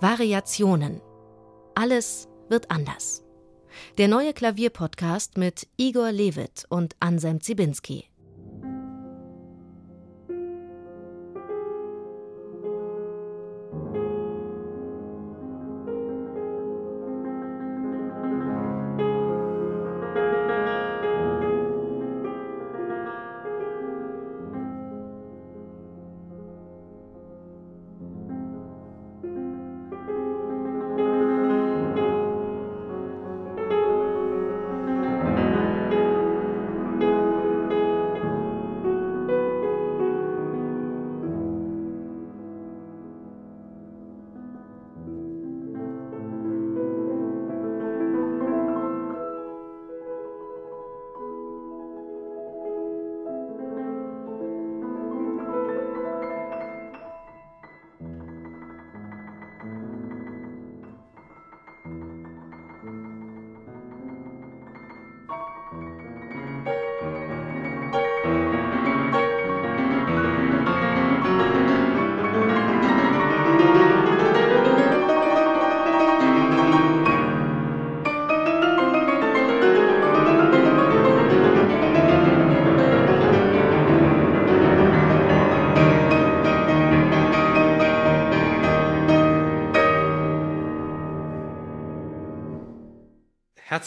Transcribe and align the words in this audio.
Variationen. 0.00 1.00
Alles 1.74 2.28
wird 2.48 2.70
anders. 2.70 3.24
Der 3.98 4.06
neue 4.06 4.32
Klavierpodcast 4.32 5.36
mit 5.36 5.66
Igor 5.76 6.12
Levit 6.12 6.66
und 6.68 6.94
Anselm 7.00 7.40
Zibinski. 7.40 8.04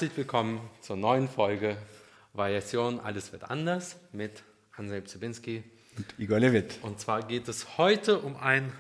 Herzlich 0.02 0.18
willkommen 0.18 0.68
zur 0.82 0.96
neuen 0.96 1.30
Folge 1.30 1.78
Variation 2.34 3.00
Alles 3.00 3.32
wird 3.34 3.52
anders 3.52 4.00
mit 4.12 4.42
Anselm 4.76 5.06
Zibinski 5.06 5.64
und 5.96 6.08
Igor 6.18 6.40
Levit. 6.40 6.80
Und 6.82 7.00
zwar 7.00 7.22
geht 7.22 7.48
es 7.48 7.78
heute 7.78 8.18
um 8.18 8.36
ein 8.36 8.74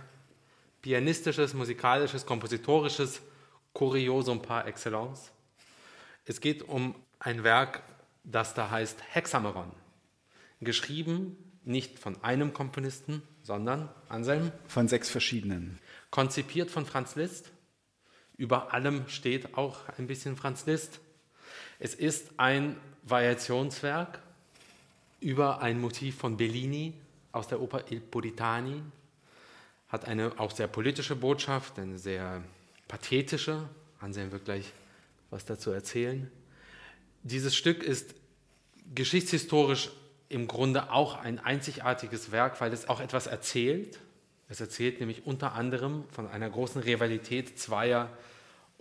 pianistisches, 0.81 1.53
musikalisches, 1.53 2.25
kompositorisches 2.25 3.22
Kuriosum 3.72 4.41
par 4.41 4.66
excellence. 4.66 5.31
Es 6.25 6.41
geht 6.41 6.63
um 6.63 6.95
ein 7.19 7.44
Werk, 7.44 7.83
das 8.23 8.56
da 8.56 8.72
heißt 8.72 8.97
Hexameron. 9.11 9.72
Geschrieben 10.59 11.38
nicht 11.63 12.00
von 12.00 12.23
einem 12.23 12.52
Komponisten, 12.52 13.22
sondern 13.44 13.89
Anselm. 14.09 14.52
Von 14.67 14.88
sechs 14.88 15.11
verschiedenen. 15.11 15.78
Konzipiert 16.09 16.72
von 16.72 16.88
Franz 16.88 17.16
Liszt. 17.16 17.52
Über 18.38 18.73
allem 18.73 19.08
steht 19.08 19.56
auch 19.56 19.88
ein 20.00 20.08
bisschen 20.08 20.35
Franz 20.35 20.66
Liszt. 20.66 21.00
Es 21.84 21.96
ist 21.96 22.30
ein 22.38 22.75
Variationswerk 23.02 24.19
über 25.19 25.64
ein 25.64 25.81
Motiv 25.81 26.16
von 26.16 26.38
Bellini 26.38 26.94
aus 27.31 27.47
der 27.47 27.59
Oper 27.59 27.86
Il 27.90 28.02
Puritani, 28.02 28.84
hat 29.88 30.06
eine 30.06 30.40
auch 30.40 30.52
sehr 30.52 30.68
politische 30.68 31.16
Botschaft, 31.16 31.80
eine 31.80 31.97
sehr 31.97 32.44
pathetische. 32.88 33.68
Anselm 34.00 34.31
wird 34.31 34.46
gleich 34.46 34.72
was 35.31 35.44
dazu 35.46 35.72
erzählen. 35.72 36.30
Dieses 37.24 37.56
Stück 37.56 37.81
ist 37.81 38.14
geschichtshistorisch 38.94 39.90
im 40.30 40.47
Grunde 40.47 40.91
auch 40.91 41.16
ein 41.16 41.40
einzigartiges 41.40 42.31
Werk, 42.31 42.62
weil 42.62 42.74
es 42.74 42.90
auch 42.90 43.00
etwas 43.00 43.25
erzählt. 43.25 43.97
Es 44.50 44.62
erzählt 44.62 45.00
nämlich 45.00 45.25
unter 45.25 45.53
anderem 45.53 46.03
von 46.12 46.28
einer 46.28 46.52
großen 46.52 46.84
Rivalität 46.84 47.58
zweier 47.58 48.16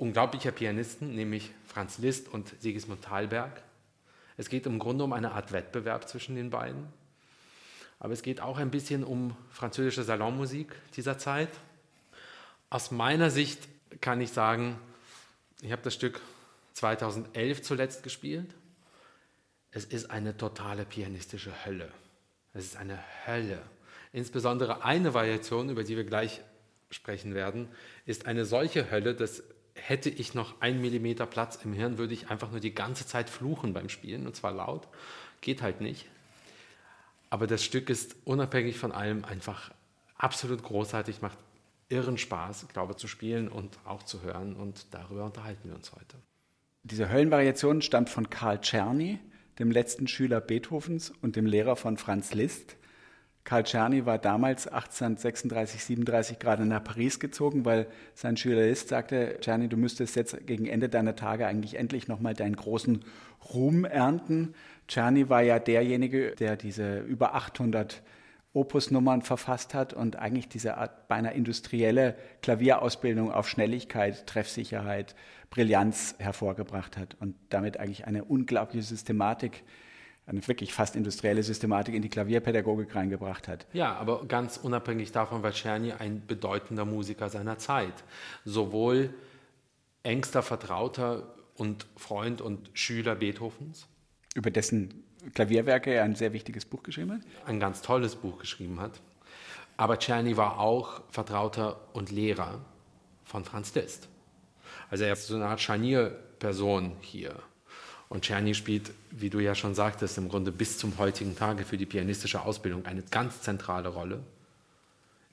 unglaublicher 0.01 0.51
Pianisten, 0.51 1.15
nämlich 1.15 1.51
Franz 1.67 1.99
Liszt 1.99 2.29
und 2.29 2.55
Sigismund 2.61 3.05
Thalberg. 3.05 3.63
Es 4.39 4.49
geht 4.49 4.65
im 4.65 4.79
Grunde 4.79 5.05
um 5.05 5.13
eine 5.13 5.33
Art 5.33 5.53
Wettbewerb 5.53 6.09
zwischen 6.09 6.37
den 6.37 6.49
beiden. 6.49 6.87
Aber 7.99 8.15
es 8.15 8.23
geht 8.23 8.41
auch 8.41 8.57
ein 8.57 8.71
bisschen 8.71 9.05
um 9.05 9.37
französische 9.51 10.03
Salonmusik 10.03 10.75
dieser 10.97 11.19
Zeit. 11.19 11.51
Aus 12.71 12.91
meiner 12.91 13.31
Sicht 13.31 13.69
kann 14.01 14.23
ich 14.23 14.31
sagen, 14.31 14.79
ich 15.61 15.71
habe 15.71 15.83
das 15.83 15.93
Stück 15.93 16.23
2011 16.73 17.61
zuletzt 17.61 18.03
gespielt. 18.03 18.55
Es 19.71 19.85
ist 19.85 20.11
eine 20.11 20.35
totale 20.35 20.87
pianistische 20.87 21.53
Hölle. 21.67 21.93
Es 22.55 22.65
ist 22.65 22.77
eine 22.79 22.99
Hölle. 23.27 23.61
Insbesondere 24.15 24.83
eine 24.83 25.13
Variation, 25.13 25.69
über 25.69 25.85
die 25.85 25.99
wir 25.99 26.05
gleich 26.05 26.41
sprechen 26.89 27.35
werden, 27.35 27.69
ist 28.07 28.25
eine 28.25 28.47
solche 28.47 28.91
Hölle, 28.91 29.15
dass 29.15 29.43
hätte 29.75 30.11
ich 30.11 30.35
noch 30.35 30.61
einen 30.61 30.81
Millimeter 30.81 31.27
Platz 31.27 31.59
im 31.65 31.73
Hirn, 31.73 31.99
würde 31.99 32.15
ich 32.15 32.31
einfach 32.31 32.51
nur 32.51 32.61
die 32.61 32.75
ganze 32.75 33.07
Zeit 33.07 33.31
fluchen 33.31 33.73
beim 33.73 33.89
Spielen 33.89 34.27
und 34.27 34.37
zwar 34.37 34.53
laut. 34.53 34.89
Geht 35.41 35.63
halt 35.63 35.81
nicht. 35.81 36.07
Aber 37.31 37.47
das 37.47 37.65
Stück 37.65 37.89
ist 37.91 38.17
unabhängig 38.25 38.77
von 38.77 38.93
allem 38.93 39.25
einfach 39.25 39.71
absolut 40.17 40.63
großartig, 40.63 41.23
macht 41.23 41.39
irren 41.89 42.19
Spaß, 42.19 42.69
glaube 42.69 42.97
zu 42.97 43.09
spielen 43.09 43.49
und 43.49 43.79
auch 43.85 44.03
zu 44.03 44.23
hören 44.23 44.55
und 44.55 44.87
darüber 44.93 45.25
unterhalten 45.25 45.69
wir 45.69 45.77
uns 45.77 45.93
heute. 45.93 46.17
Diese 46.83 47.11
Höllenvariation 47.11 47.83
stammt 47.83 48.09
von 48.09 48.31
Karl 48.31 48.61
Czerny, 48.61 49.19
dem 49.59 49.71
letzten 49.71 50.09
Schüler 50.09 50.41
Beethovens 50.41 51.13
und 51.21 51.37
dem 51.37 51.47
Lehrer 51.47 51.77
von 51.77 51.97
Franz 51.97 52.33
Liszt. 52.33 52.77
Karl 53.51 53.65
Czerny 53.65 54.07
war 54.07 54.19
damals 54.19 54.69
1836, 54.69 55.83
37 55.83 56.39
gerade 56.39 56.65
nach 56.65 56.85
Paris 56.85 57.19
gezogen, 57.19 57.65
weil 57.65 57.89
sein 58.15 58.37
Schüler 58.37 58.63
Liszt 58.65 58.91
sagte, 58.91 59.39
Czerny, 59.41 59.69
du 59.69 59.77
müsstest 59.77 60.15
jetzt 60.15 60.47
gegen 60.47 60.67
Ende 60.67 60.89
deiner 60.89 61.17
Tage 61.17 61.49
eigentlich 61.49 61.75
endlich 61.75 62.07
nochmal 62.07 62.35
deinen 62.35 62.55
großen 62.55 63.05
Ruhm 63.53 63.85
ernten. 63.85 64.55
Czerny 64.87 65.31
war 65.31 65.43
ja 65.43 65.59
derjenige, 65.59 66.37
der 66.37 66.57
diese 66.57 67.01
über 67.01 67.35
800 67.35 68.03
Opusnummern 68.53 69.23
verfasst 69.23 69.75
hat 69.75 69.95
und 69.95 70.15
eigentlich 70.15 70.47
diese 70.47 70.77
Art 70.77 71.09
beinahe 71.09 71.35
industrielle 71.35 72.15
Klavierausbildung 72.43 73.33
auf 73.33 73.49
Schnelligkeit, 73.49 74.29
Treffsicherheit, 74.29 75.17
Brillanz 75.51 76.15
hervorgebracht 76.21 76.97
hat 76.97 77.17
und 77.19 77.35
damit 77.49 77.81
eigentlich 77.81 78.07
eine 78.07 78.23
unglaubliche 78.23 78.85
Systematik 78.85 79.65
eine 80.31 80.47
wirklich 80.47 80.73
fast 80.73 80.97
industrielle 80.97 81.43
Systematik 81.43 81.95
in 81.95 82.03
die 82.03 82.09
Klavierpädagogik 82.09 82.95
reingebracht 82.95 83.49
hat. 83.49 83.67
Ja, 83.73 83.95
aber 83.97 84.25
ganz 84.27 84.57
unabhängig 84.57 85.13
davon 85.13 85.43
war 85.43 85.53
Czerny 85.53 85.93
ein 85.93 86.23
bedeutender 86.27 86.85
Musiker 86.85 87.29
seiner 87.29 87.59
Zeit. 87.59 88.05
Sowohl 88.45 89.13
engster 90.03 90.43
Vertrauter 90.43 91.35
und 91.57 91.87
Freund 91.97 92.41
und 92.41 92.71
Schüler 92.75 93.17
Beethovens. 93.17 93.87
Über 94.35 94.51
dessen 94.51 95.05
Klavierwerke 95.35 95.93
er 95.93 96.05
ein 96.05 96.15
sehr 96.15 96.33
wichtiges 96.33 96.65
Buch 96.65 96.83
geschrieben 96.83 97.13
hat? 97.13 97.21
Ein 97.45 97.61
ganz 97.61 97.83
tolles 97.83 98.15
Buch 98.15 98.39
geschrieben 98.39 98.81
hat. 98.81 99.01
Aber 99.77 99.99
Czerny 99.99 100.37
war 100.37 100.61
auch 100.61 101.03
Vertrauter 101.11 101.81
und 101.93 102.11
Lehrer 102.11 102.61
von 103.25 103.45
Franz 103.45 103.75
Liszt. 103.75 104.09
Also 104.91 105.05
er 105.05 105.13
ist 105.13 105.27
so 105.27 105.37
eine 105.37 105.47
Art 105.47 105.61
Scharnierperson 105.61 106.97
hier. 107.01 107.35
Und 108.09 108.25
Czerny 108.25 108.55
spielt, 108.55 108.93
wie 109.11 109.31
du 109.31 109.41
ja 109.41 109.55
schon 109.55 109.75
sagtest, 109.75 110.19
im 110.19 110.29
Grunde 110.29 110.53
bis 110.53 110.79
zum 110.79 110.99
heutigen 110.99 111.37
Tage 111.37 111.65
für 111.65 111.77
die 111.77 111.87
pianistische 111.87 112.43
Ausbildung 112.43 112.87
eine 112.87 113.03
ganz 113.03 113.43
zentrale 113.43 113.89
Rolle. 113.89 114.21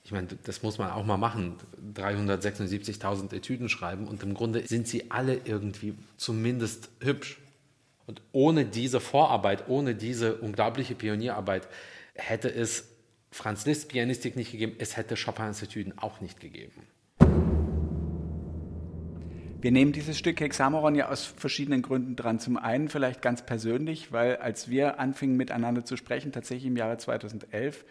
Ich 0.03 0.11
meine, 0.11 0.27
das 0.43 0.63
muss 0.63 0.77
man 0.77 0.89
auch 0.91 1.05
mal 1.05 1.17
machen. 1.17 1.57
376.000 1.95 3.35
Etüden 3.35 3.67
schreiben 3.67 4.07
und 4.07 4.23
im 4.23 4.33
Grunde 4.33 4.65
sind 4.65 4.87
sie 4.87 5.11
alle 5.11 5.41
irgendwie 5.43 5.95
zumindest 6.15 6.89
hübsch. 7.01 7.39
Und 8.05 8.21
ohne 8.31 8.63
diese 8.63 9.01
Vorarbeit, 9.01 9.67
ohne 9.67 9.95
diese 9.95 10.35
unglaubliche 10.35 10.95
Pionierarbeit 10.95 11.67
hätte 12.13 12.49
es 12.49 12.85
Franz 13.31 13.65
Liszt 13.65 13.89
Pianistik 13.89 14.37
nicht 14.37 14.53
gegeben, 14.53 14.75
es 14.79 14.95
hätte 14.95 15.15
Chopins 15.15 15.61
Etüden 15.61 15.97
auch 15.97 16.21
nicht 16.21 16.39
gegeben. 16.39 16.87
Wir 19.59 19.71
nehmen 19.71 19.91
dieses 19.91 20.19
Stück 20.19 20.39
Hexameron 20.39 20.93
ja 20.93 21.09
aus 21.09 21.25
verschiedenen 21.25 21.81
Gründen 21.81 22.15
dran. 22.15 22.39
Zum 22.39 22.57
einen 22.57 22.89
vielleicht 22.89 23.23
ganz 23.23 23.43
persönlich, 23.43 24.11
weil 24.11 24.35
als 24.35 24.69
wir 24.69 24.99
anfingen 24.99 25.35
miteinander 25.35 25.83
zu 25.83 25.97
sprechen, 25.97 26.31
tatsächlich 26.31 26.67
im 26.67 26.77
Jahre 26.77 26.97
2011, 26.97 27.83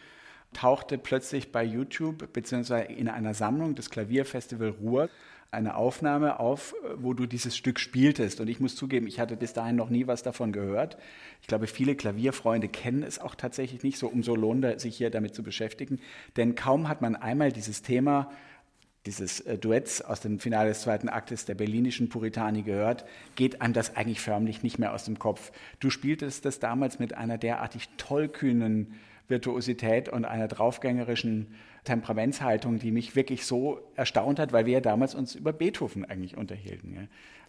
tauchte 0.52 0.96
plötzlich 0.96 1.50
bei 1.50 1.64
YouTube 1.64 2.32
beziehungsweise 2.32 2.92
in 2.92 3.08
einer 3.08 3.34
Sammlung 3.34 3.74
des 3.74 3.90
Klavierfestival 3.90 4.68
Ruhr 4.80 5.10
eine 5.50 5.74
Aufnahme 5.74 6.38
auf, 6.38 6.74
wo 6.96 7.14
du 7.14 7.26
dieses 7.26 7.56
Stück 7.56 7.80
spieltest. 7.80 8.40
Und 8.40 8.48
ich 8.48 8.60
muss 8.60 8.76
zugeben, 8.76 9.08
ich 9.08 9.18
hatte 9.18 9.36
bis 9.36 9.52
dahin 9.52 9.74
noch 9.74 9.90
nie 9.90 10.06
was 10.06 10.22
davon 10.22 10.52
gehört. 10.52 10.96
Ich 11.40 11.48
glaube, 11.48 11.66
viele 11.66 11.96
Klavierfreunde 11.96 12.68
kennen 12.68 13.02
es 13.02 13.18
auch 13.18 13.34
tatsächlich 13.34 13.82
nicht 13.82 13.98
so. 13.98 14.06
Umso 14.06 14.36
lohnt 14.36 14.80
sich 14.80 14.96
hier 14.96 15.10
damit 15.10 15.34
zu 15.34 15.42
beschäftigen. 15.42 15.98
Denn 16.36 16.54
kaum 16.54 16.88
hat 16.88 17.02
man 17.02 17.16
einmal 17.16 17.50
dieses 17.50 17.82
Thema 17.82 18.30
dieses 19.06 19.40
äh, 19.40 19.56
Duetts 19.56 20.02
aus 20.02 20.20
dem 20.20 20.38
Finale 20.38 20.70
des 20.70 20.82
zweiten 20.82 21.08
Aktes 21.08 21.44
der 21.44 21.54
berlinischen 21.54 22.08
Puritani 22.08 22.62
gehört, 22.62 23.04
geht 23.34 23.62
einem 23.62 23.72
das 23.72 23.96
eigentlich 23.96 24.20
förmlich 24.20 24.62
nicht 24.62 24.78
mehr 24.78 24.92
aus 24.92 25.04
dem 25.04 25.18
Kopf. 25.18 25.52
Du 25.80 25.90
spieltest 25.90 26.44
das 26.44 26.58
damals 26.58 26.98
mit 26.98 27.14
einer 27.14 27.38
derartig 27.38 27.88
tollkühnen 27.96 28.94
Virtuosität 29.28 30.08
und 30.08 30.24
einer 30.24 30.48
draufgängerischen 30.48 31.48
Temperamentshaltung, 31.84 32.78
die 32.78 32.90
mich 32.90 33.16
wirklich 33.16 33.46
so 33.46 33.80
erstaunt 33.94 34.38
hat, 34.38 34.52
weil 34.52 34.66
wir 34.66 34.74
ja 34.74 34.80
damals 34.80 35.14
uns 35.14 35.34
über 35.34 35.52
Beethoven 35.52 36.04
eigentlich 36.04 36.36
unterhielten. 36.36 36.94
Ja. 36.94 37.02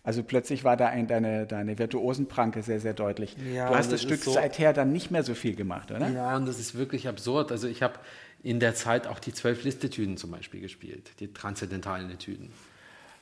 Also 0.03 0.23
plötzlich 0.23 0.63
war 0.63 0.77
da 0.77 0.87
ein, 0.87 1.07
deine, 1.07 1.45
deine 1.45 1.77
Virtuosenpranke 1.77 2.61
sehr, 2.63 2.79
sehr 2.79 2.93
deutlich. 2.93 3.35
Ja, 3.53 3.67
du 3.67 3.75
hast 3.75 3.91
das, 3.91 3.99
das 3.99 4.03
Stück 4.03 4.23
so, 4.23 4.31
seither 4.31 4.71
dann 4.71 4.93
nicht 4.93 5.11
mehr 5.11 5.23
so 5.23 5.33
viel 5.33 5.55
gemacht, 5.55 5.91
oder? 5.91 6.07
Ja, 6.09 6.37
und 6.37 6.47
das 6.47 6.59
ist 6.59 6.77
wirklich 6.77 7.09
absurd. 7.09 7.51
Also 7.51 7.67
ich 7.67 7.83
habe 7.83 7.95
in 8.43 8.59
der 8.59 8.75
Zeit 8.75 9.07
auch 9.07 9.19
die 9.19 9.33
zwölf 9.33 9.63
Listetüden 9.63 10.17
zum 10.17 10.31
Beispiel 10.31 10.61
gespielt, 10.61 11.11
die 11.19 11.33
transzendentalen 11.33 12.09
Etüden. 12.09 12.51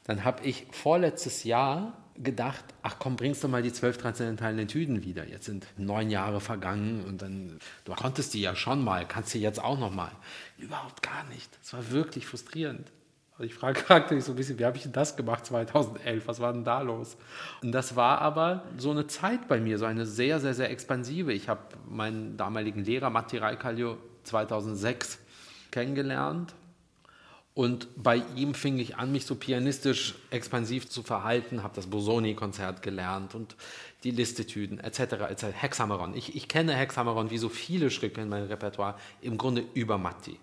Dann 0.05 0.23
habe 0.23 0.45
ich 0.45 0.67
vorletztes 0.71 1.43
Jahr 1.43 1.93
gedacht, 2.17 2.63
ach 2.83 2.97
komm, 2.99 3.15
bringst 3.15 3.43
du 3.43 3.47
mal 3.47 3.61
die 3.61 3.73
zwölf 3.73 3.97
transzendentalen 3.97 4.59
Etüden 4.59 5.03
wieder. 5.03 5.27
Jetzt 5.27 5.45
sind 5.45 5.65
neun 5.77 6.09
Jahre 6.09 6.39
vergangen 6.39 7.03
und 7.05 7.21
dann, 7.21 7.59
du 7.83 7.93
konntest 7.93 8.33
die 8.33 8.41
ja 8.41 8.55
schon 8.55 8.83
mal, 8.83 9.07
kannst 9.07 9.33
du 9.33 9.39
jetzt 9.39 9.61
auch 9.61 9.79
noch 9.79 9.93
mal. 9.93 10.11
Überhaupt 10.57 11.01
gar 11.01 11.23
nicht. 11.25 11.49
Es 11.61 11.73
war 11.73 11.91
wirklich 11.91 12.27
frustrierend. 12.27 12.91
Also 13.33 13.43
ich 13.43 13.55
frage 13.55 13.79
fragte 13.85 14.15
mich 14.15 14.23
so 14.23 14.31
ein 14.31 14.35
bisschen, 14.35 14.59
wie 14.59 14.65
habe 14.65 14.77
ich 14.77 14.83
denn 14.83 14.93
das 14.93 15.17
gemacht 15.17 15.45
2011? 15.45 16.27
Was 16.27 16.39
war 16.39 16.53
denn 16.53 16.63
da 16.63 16.81
los? 16.81 17.17
Und 17.61 17.71
das 17.71 17.95
war 17.95 18.21
aber 18.21 18.63
so 18.77 18.91
eine 18.91 19.07
Zeit 19.07 19.47
bei 19.47 19.59
mir, 19.59 19.77
so 19.77 19.85
eine 19.85 20.05
sehr, 20.05 20.39
sehr, 20.39 20.53
sehr 20.53 20.69
expansive. 20.69 21.33
Ich 21.33 21.49
habe 21.49 21.61
meinen 21.89 22.37
damaligen 22.37 22.83
Lehrer 22.85 23.09
Matti 23.09 23.37
Raikallio 23.37 23.97
2006 24.25 25.19
kennengelernt. 25.71 26.53
Und 27.53 27.87
bei 27.95 28.21
ihm 28.35 28.53
fing 28.53 28.77
ich 28.79 28.97
an, 28.97 29.13
mich 29.13 29.25
so 29.25 29.35
pianistisch 29.35 30.15
expansiv 30.29 30.89
zu 30.89 31.03
verhalten, 31.03 31.63
habe 31.63 31.73
das 31.73 31.87
Bosoni-Konzert 31.87 32.81
gelernt 32.81 33.33
und 33.33 33.55
die 34.03 34.11
Listetüden 34.11 34.77
etc. 34.79 34.99
etc. 35.29 35.45
Hexameron. 35.53 36.15
Ich, 36.15 36.35
ich 36.35 36.49
kenne 36.49 36.75
Hexameron 36.75 37.31
wie 37.31 37.37
so 37.37 37.47
viele 37.47 37.89
Stücke 37.91 38.19
in 38.19 38.27
meinem 38.27 38.47
Repertoire 38.47 38.95
im 39.21 39.37
Grunde 39.37 39.63
über 39.73 39.97
Matti. 39.97 40.37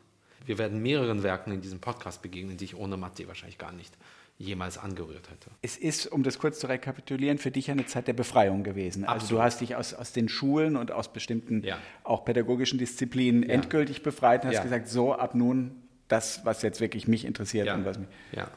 Wir 0.46 0.56
werden 0.56 0.82
mehreren 0.82 1.22
Werken 1.22 1.52
in 1.52 1.60
diesem 1.60 1.80
Podcast 1.80 2.22
begegnen, 2.22 2.56
die 2.56 2.64
ich 2.64 2.76
ohne 2.76 2.96
Matti 2.96 3.28
wahrscheinlich 3.28 3.58
gar 3.58 3.72
nicht 3.72 3.92
jemals 4.42 4.76
angerührt 4.76 5.30
hätte. 5.30 5.50
Es 5.62 5.76
ist, 5.76 6.06
um 6.06 6.22
das 6.22 6.38
kurz 6.38 6.58
zu 6.58 6.66
rekapitulieren, 6.66 7.38
für 7.38 7.50
dich 7.50 7.70
eine 7.70 7.86
Zeit 7.86 8.08
der 8.08 8.12
Befreiung 8.12 8.64
gewesen. 8.64 9.04
Absolut. 9.04 9.22
Also 9.22 9.36
du 9.36 9.42
hast 9.42 9.60
dich 9.60 9.76
aus, 9.76 9.94
aus 9.94 10.12
den 10.12 10.28
Schulen 10.28 10.76
und 10.76 10.90
aus 10.90 11.12
bestimmten 11.12 11.62
ja. 11.62 11.78
auch 12.02 12.24
pädagogischen 12.24 12.78
Disziplinen 12.78 13.42
ja. 13.44 13.50
endgültig 13.50 14.02
befreit 14.02 14.42
und 14.42 14.48
hast 14.48 14.56
ja. 14.56 14.62
gesagt, 14.62 14.88
so 14.88 15.14
ab 15.14 15.34
nun 15.34 15.76
das, 16.08 16.44
was 16.44 16.62
jetzt 16.62 16.80
wirklich 16.80 17.08
mich 17.08 17.24
interessiert 17.24 17.68
und 17.68 17.84
was 17.84 17.98
mich. 17.98 18.08
Ja. 18.32 18.50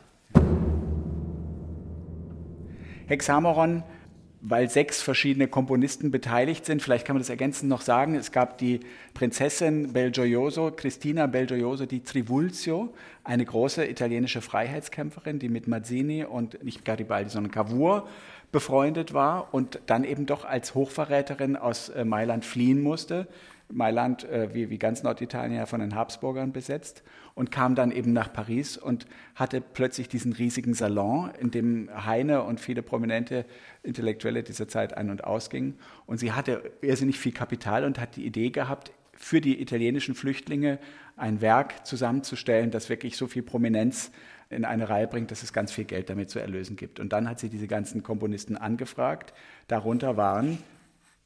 Weil 4.47 4.69
sechs 4.69 5.01
verschiedene 5.01 5.47
Komponisten 5.47 6.11
beteiligt 6.11 6.67
sind. 6.67 6.83
Vielleicht 6.83 7.05
kann 7.07 7.15
man 7.15 7.21
das 7.21 7.29
ergänzend 7.29 7.67
noch 7.67 7.81
sagen. 7.81 8.13
Es 8.13 8.31
gab 8.31 8.59
die 8.59 8.81
Prinzessin 9.15 9.91
Belgioioso, 9.91 10.71
Cristina 10.71 11.25
Belgioioso 11.25 11.87
di 11.87 12.01
Trivulzio, 12.01 12.93
eine 13.23 13.43
große 13.43 13.89
italienische 13.89 14.41
Freiheitskämpferin, 14.41 15.39
die 15.39 15.49
mit 15.49 15.67
Mazzini 15.67 16.25
und 16.25 16.63
nicht 16.63 16.85
Garibaldi, 16.85 17.31
sondern 17.31 17.51
Cavour 17.51 18.07
befreundet 18.51 19.13
war 19.13 19.51
und 19.53 19.79
dann 19.87 20.03
eben 20.03 20.27
doch 20.27 20.45
als 20.45 20.75
Hochverräterin 20.75 21.55
aus 21.55 21.89
äh, 21.89 22.05
Mailand 22.05 22.45
fliehen 22.45 22.81
musste. 22.81 23.27
Mailand, 23.69 24.25
äh, 24.25 24.53
wie, 24.53 24.69
wie 24.69 24.77
ganz 24.77 25.01
Norditalien, 25.01 25.57
ja 25.57 25.65
von 25.65 25.79
den 25.79 25.95
Habsburgern 25.95 26.51
besetzt 26.51 27.03
und 27.35 27.51
kam 27.51 27.75
dann 27.75 27.91
eben 27.91 28.13
nach 28.13 28.31
Paris 28.33 28.77
und 28.77 29.05
hatte 29.35 29.61
plötzlich 29.61 30.07
diesen 30.07 30.33
riesigen 30.33 30.73
Salon, 30.73 31.31
in 31.39 31.51
dem 31.51 31.89
Heine 32.05 32.43
und 32.43 32.59
viele 32.59 32.81
prominente 32.81 33.45
Intellektuelle 33.83 34.41
dieser 34.41 34.67
Zeit 34.67 34.97
ein- 34.97 35.09
und 35.09 35.23
ausgingen. 35.25 35.75
Und 36.05 36.17
sie 36.17 36.31
hatte 36.31 36.71
irrsinnig 36.81 37.19
viel 37.19 37.33
Kapital 37.33 37.83
und 37.83 37.99
hat 37.99 38.15
die 38.15 38.25
Idee 38.25 38.49
gehabt, 38.49 38.91
für 39.17 39.41
die 39.41 39.61
italienischen 39.61 40.15
Flüchtlinge 40.15 40.79
ein 41.15 41.39
Werk 41.41 41.85
zusammenzustellen, 41.85 42.71
das 42.71 42.89
wirklich 42.89 43.15
so 43.15 43.27
viel 43.27 43.43
Prominenz 43.43 44.11
in 44.49 44.65
eine 44.65 44.89
Reihe 44.89 45.07
bringt, 45.07 45.31
dass 45.31 45.43
es 45.43 45.53
ganz 45.53 45.71
viel 45.71 45.85
Geld 45.85 46.09
damit 46.09 46.29
zu 46.29 46.39
erlösen 46.39 46.75
gibt. 46.75 46.99
Und 46.99 47.13
dann 47.13 47.29
hat 47.29 47.39
sie 47.39 47.49
diese 47.49 47.67
ganzen 47.67 48.03
Komponisten 48.03 48.57
angefragt. 48.57 49.33
Darunter 49.67 50.17
waren 50.17 50.59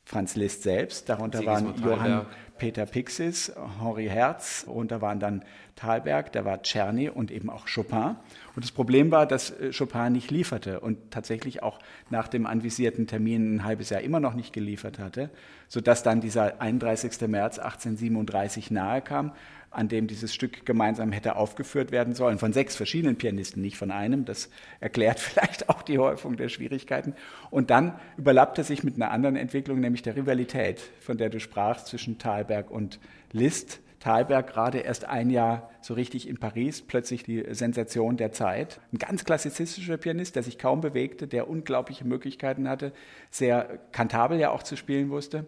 Franz 0.10 0.36
Liszt 0.36 0.64
selbst, 0.64 1.08
darunter 1.08 1.46
waren 1.46 1.76
Johann 1.84 2.26
Peter 2.58 2.88
Pixis, 2.88 3.54
Henri 3.80 4.08
Herz, 4.08 4.64
darunter 4.66 5.02
waren 5.02 5.20
dann 5.20 5.46
Thalberg, 5.76 6.32
da 6.32 6.44
war 6.46 6.64
Czerny 6.64 7.10
und 7.10 7.30
eben 7.30 7.52
auch 7.52 7.68
Chopin. 7.72 8.16
Und 8.56 8.66
das 8.66 8.72
Problem 8.72 9.12
war, 9.12 9.28
dass 9.28 9.52
äh, 9.52 9.72
Chopin 9.72 10.14
nicht 10.14 10.32
lieferte 10.32 10.80
und 10.80 11.12
tatsächlich 11.12 11.62
auch 11.62 11.78
nach 12.10 12.28
dem 12.28 12.48
anvisierten 12.48 13.06
Termin 13.06 13.58
ein 13.58 13.64
halbes 13.64 13.92
Jahr 13.92 14.02
immer 14.02 14.20
noch 14.20 14.34
nicht 14.34 14.52
geliefert 14.52 14.98
hatte, 14.98 15.30
sodass 15.68 16.02
dann 16.02 16.22
dieser 16.22 16.60
31. 16.60 17.28
März 17.28 17.60
1837 17.60 18.72
nahe 18.72 19.04
kam 19.04 19.34
an 19.72 19.88
dem 19.88 20.08
dieses 20.08 20.34
Stück 20.34 20.66
gemeinsam 20.66 21.12
hätte 21.12 21.36
aufgeführt 21.36 21.92
werden 21.92 22.16
sollen, 22.16 22.40
von 22.40 22.54
sechs 22.54 22.76
verschiedenen 22.76 23.18
Pianisten, 23.18 23.62
nicht 23.62 23.78
von 23.78 23.92
einem. 23.92 24.26
Das 24.26 24.50
erklärt 24.80 25.20
vielleicht 25.20 25.70
auch 25.70 25.82
die 25.82 26.00
Häufung 26.00 26.38
der 26.38 26.50
Schwierigkeiten. 26.50 27.14
Und 27.50 27.70
dann 27.70 28.00
überlappte 28.18 28.64
sich 28.64 28.84
mit 28.84 28.96
einer 28.96 29.12
anderen 29.12 29.36
Entwicklung, 29.36 29.80
nämlich 29.80 30.02
der 30.02 30.16
Rivalität, 30.16 30.82
von 31.00 31.18
der 31.18 31.30
du 31.30 31.40
sprachst, 31.40 31.88
zwischen 31.88 32.18
Thalberg 32.18 32.72
und 32.72 33.00
Liszt. 33.32 33.80
Thalberg 34.00 34.48
gerade 34.48 34.80
erst 34.80 35.06
ein 35.06 35.30
Jahr 35.30 35.70
so 35.82 35.94
richtig 35.94 36.28
in 36.28 36.38
Paris, 36.38 36.82
plötzlich 36.82 37.24
die 37.24 37.44
Sensation 37.50 38.16
der 38.16 38.32
Zeit. 38.32 38.80
Ein 38.94 38.98
ganz 38.98 39.26
klassizistischer 39.26 39.98
Pianist, 39.98 40.36
der 40.36 40.44
sich 40.44 40.58
kaum 40.58 40.80
bewegte, 40.80 41.28
der 41.28 41.50
unglaubliche 41.50 42.06
Möglichkeiten 42.06 42.70
hatte, 42.70 42.94
sehr 43.30 43.80
kantabel 43.92 44.40
ja 44.40 44.52
auch 44.52 44.64
zu 44.64 44.78
spielen 44.78 45.10
wusste. 45.10 45.46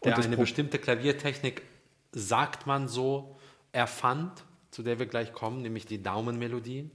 Und 0.00 0.16
der 0.16 0.22
eine 0.22 0.36
bestimmte 0.36 0.78
Klaviertechnik, 0.78 1.62
sagt 2.12 2.66
man 2.66 2.88
so, 2.88 3.36
erfand, 3.74 4.44
zu 4.70 4.82
der 4.82 4.98
wir 4.98 5.06
gleich 5.06 5.32
kommen, 5.32 5.62
nämlich 5.62 5.86
die 5.86 6.02
Daumenmelodie. 6.02 6.90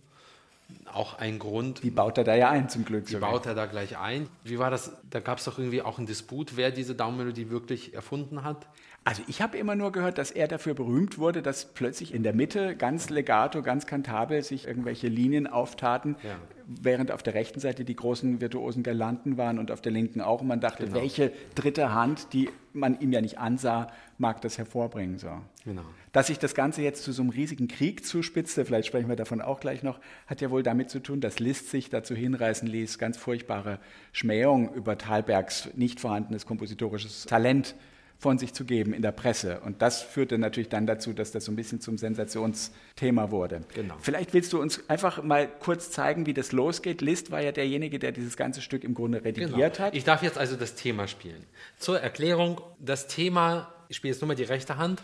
Auch 0.94 1.18
ein 1.18 1.40
Grund. 1.40 1.82
Die 1.82 1.90
baut 1.90 2.18
er 2.20 2.24
da 2.24 2.36
ja 2.36 2.50
ein, 2.50 2.70
zum 2.70 2.86
Glück. 2.86 3.08
Die 3.08 3.14
sogar. 3.14 3.32
baut 3.32 3.46
er 3.48 3.56
da 3.56 3.66
gleich 3.66 3.98
ein. 3.98 4.28
Wie 4.44 4.60
war 4.60 4.70
das? 4.70 4.92
Da 5.10 5.20
gab 5.20 5.40
es 5.40 5.46
doch 5.46 5.58
irgendwie 5.58 5.82
auch 5.82 5.98
einen 5.98 6.06
Disput, 6.06 6.58
wer 6.58 6.70
diese 6.70 6.94
Daumenmelodie 6.94 7.50
wirklich 7.50 7.96
erfunden 7.96 8.44
hat. 8.44 8.68
Also 9.04 9.24
ich 9.28 9.42
habe 9.42 9.58
immer 9.58 9.76
nur 9.76 9.92
gehört, 9.92 10.18
dass 10.18 10.30
er 10.30 10.48
dafür 10.48 10.76
berühmt 10.76 11.18
wurde, 11.18 11.42
dass 11.42 11.66
plötzlich 11.66 12.14
in 12.14 12.22
der 12.22 12.34
Mitte 12.34 12.76
ganz 12.76 13.10
legato, 13.10 13.64
ganz 13.64 13.88
kantabel 13.88 14.44
sich 14.44 14.68
irgendwelche 14.68 15.08
Linien 15.08 15.48
auftaten, 15.48 16.16
ja. 16.22 16.36
während 16.68 17.12
auf 17.12 17.24
der 17.24 17.34
rechten 17.34 17.60
Seite 17.60 17.86
die 17.86 17.96
großen 17.96 18.42
virtuosen 18.42 18.84
Galanten 18.84 19.38
waren 19.38 19.58
und 19.58 19.72
auf 19.72 19.82
der 19.82 19.92
linken 19.92 20.22
auch. 20.22 20.42
Und 20.42 20.48
man 20.48 20.60
dachte, 20.60 20.84
genau. 20.84 20.98
welche 20.98 21.32
dritte 21.56 21.94
Hand, 21.94 22.34
die 22.34 22.50
man 22.74 23.00
ihm 23.00 23.12
ja 23.12 23.22
nicht 23.22 23.40
ansah, 23.40 23.88
mag 24.20 24.42
das 24.42 24.60
hervorbringen. 24.60 25.18
So. 25.18 25.32
Genau. 25.66 25.86
Dass 26.12 26.28
sich 26.28 26.40
das 26.40 26.56
Ganze 26.56 26.82
jetzt 26.82 27.04
zu 27.04 27.12
so 27.12 27.22
einem 27.22 27.30
riesigen 27.30 27.68
Krieg 27.68 28.06
zuspitzte, 28.06 28.66
vielleicht 28.66 28.88
sprechen 28.88 29.10
wir 29.10 29.16
davon 29.16 29.42
auch 29.42 29.60
gleich 29.60 29.84
noch, 29.84 30.00
hat 30.28 30.42
ja 30.42 30.50
wohl 30.50 30.64
damit 30.64 30.90
zu 30.90 31.00
tun, 31.00 31.22
dass 31.22 31.40
Liszt 31.40 31.70
sich 31.70 31.90
dazu 31.90 32.16
hinreißen 32.16 32.68
ließ, 32.68 32.98
ganz 32.98 33.18
furchtbare 33.18 33.80
Schmähungen 34.12 34.74
über 34.74 34.98
Thalbergs 34.98 35.70
nicht 35.76 36.00
vorhandenes 36.00 36.46
kompositorisches 36.46 37.26
Talent 37.26 37.76
von 38.20 38.38
sich 38.38 38.54
zu 38.54 38.66
geben 38.66 38.94
in 38.94 39.02
der 39.02 39.14
Presse. 39.14 39.62
Und 39.62 39.82
das 39.82 40.02
führte 40.02 40.38
natürlich 40.38 40.68
dann 40.68 40.86
dazu, 40.86 41.14
dass 41.14 41.32
das 41.32 41.46
so 41.46 41.54
ein 41.54 41.56
bisschen 41.56 41.80
zum 41.80 41.98
Sensationsthema 41.98 43.32
wurde. 43.32 43.62
Genau. 43.74 43.96
Vielleicht 44.02 44.34
willst 44.34 44.52
du 44.52 44.62
uns 44.62 44.90
einfach 44.90 45.24
mal 45.24 45.48
kurz 45.48 45.90
zeigen, 45.90 46.26
wie 46.26 46.34
das 46.34 46.52
losgeht. 46.52 47.02
Liszt 47.02 47.32
war 47.32 47.42
ja 47.42 47.54
derjenige, 47.54 47.98
der 47.98 48.12
dieses 48.12 48.36
ganze 48.36 48.62
Stück 48.62 48.84
im 48.84 48.94
Grunde 48.94 49.24
redigiert 49.24 49.76
genau. 49.76 49.88
hat. 49.88 49.96
Ich 49.96 50.04
darf 50.04 50.22
jetzt 50.22 50.38
also 50.38 50.58
das 50.58 50.76
Thema 50.76 51.08
spielen. 51.08 51.46
Zur 51.78 52.02
Erklärung, 52.02 52.60
das 52.80 53.08
Thema, 53.08 53.74
ich 53.88 53.96
spiele 53.96 54.14
jetzt 54.14 54.22
nur 54.22 54.28
mal 54.28 54.36
die 54.36 54.44
rechte 54.44 54.76
Hand. 54.76 55.02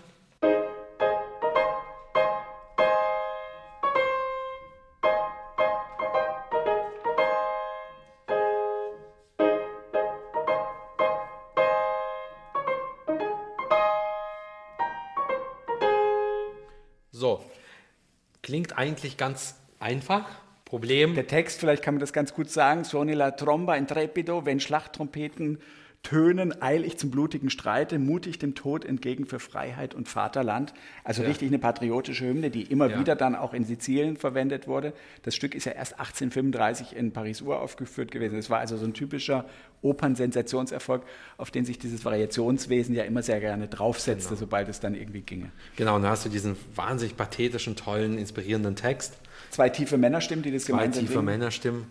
Eigentlich 18.85 19.17
ganz 19.17 19.55
einfach. 19.79 20.25
Problem. 20.63 21.13
Der 21.13 21.27
Text, 21.27 21.59
vielleicht 21.59 21.83
kann 21.83 21.95
man 21.95 21.99
das 21.99 22.13
ganz 22.13 22.33
gut 22.33 22.49
sagen, 22.49 22.83
Suoni 22.83 23.13
la 23.13 23.31
tromba 23.31 23.75
intrepido, 23.75 24.45
wenn 24.45 24.59
Schlachttrompeten 24.59 25.59
Tönen 26.05 26.61
eil 26.61 26.85
ich 26.85 26.97
zum 26.99 27.09
blutigen 27.09 27.49
Streite, 27.49 27.97
mutig 27.97 28.37
dem 28.37 28.53
Tod 28.53 28.85
entgegen 28.85 29.25
für 29.25 29.39
Freiheit 29.39 29.95
und 29.95 30.07
Vaterland. 30.07 30.71
Also 31.03 31.23
Ja. 31.23 31.29
richtig 31.29 31.47
eine 31.47 31.57
patriotische 31.57 32.25
Hymne, 32.27 32.51
die 32.51 32.61
immer 32.61 32.91
Ja. 32.91 32.99
wieder 32.99 33.15
dann 33.15 33.35
auch 33.35 33.55
in 33.55 33.65
Sizilien 33.65 34.15
verwendet 34.15 34.67
wurde. 34.67 34.93
Das 35.23 35.33
Stück 35.35 35.55
ist 35.55 35.65
ja 35.65 35.71
erst 35.71 35.99
1835 35.99 36.95
in 36.95 37.11
Paris 37.11 37.41
uraufgeführt 37.41 38.11
gewesen. 38.11 38.37
Es 38.37 38.51
war 38.51 38.59
also 38.59 38.77
so 38.77 38.85
ein 38.85 38.93
typischer 38.93 39.45
Opernsensationsserfolg, 39.81 41.01
auf 41.37 41.49
den 41.49 41.65
sich 41.65 41.79
dieses 41.79 42.05
Variationswesen 42.05 42.93
ja 42.93 43.03
immer 43.03 43.23
sehr 43.23 43.39
gerne 43.39 43.67
draufsetzte, 43.67 44.29
Genau. 44.29 44.39
sobald 44.39 44.69
es 44.69 44.79
dann 44.79 44.93
irgendwie 44.93 45.21
ginge. 45.21 45.51
Genau, 45.75 45.95
und 45.95 46.03
da 46.03 46.09
hast 46.09 46.23
du 46.25 46.29
diesen 46.29 46.55
wahnsinnig 46.75 47.17
pathetischen, 47.17 47.75
tollen, 47.75 48.17
inspirierenden 48.19 48.75
Text. 48.75 49.15
Zwei 49.49 49.69
tiefe 49.69 49.97
Männerstimmen, 49.97 50.43
die 50.43 50.51
das 50.51 50.65
Zwei 50.65 50.73
gemeinsam 50.73 51.01
tiefe 51.01 51.13
singen. 51.13 51.25
Männerstimmen. 51.25 51.83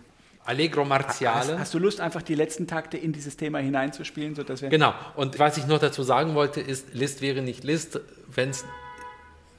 Allegro 0.45 0.85
Marziale. 0.85 1.53
Hast, 1.53 1.59
hast 1.59 1.75
du 1.75 1.79
Lust, 1.79 2.01
einfach 2.01 2.23
die 2.23 2.35
letzten 2.35 2.67
Takte 2.67 2.99
in 2.99 3.13
dieses 3.13 3.37
Thema 3.37 3.59
hineinzuspielen, 3.59 4.35
sodass 4.35 4.63
wir 4.63 4.69
Genau. 4.69 4.95
Und 5.17 5.39
was 5.39 5.57
ich 5.57 5.67
noch 5.67 5.79
dazu 5.79 6.03
sagen 6.03 6.35
wollte, 6.35 6.61
ist, 6.61 6.93
List 6.93 7.23
wäre 7.23 7.41
nicht 7.43 7.65
List, 7.65 8.01
wenn 8.27 8.51
es 8.51 8.65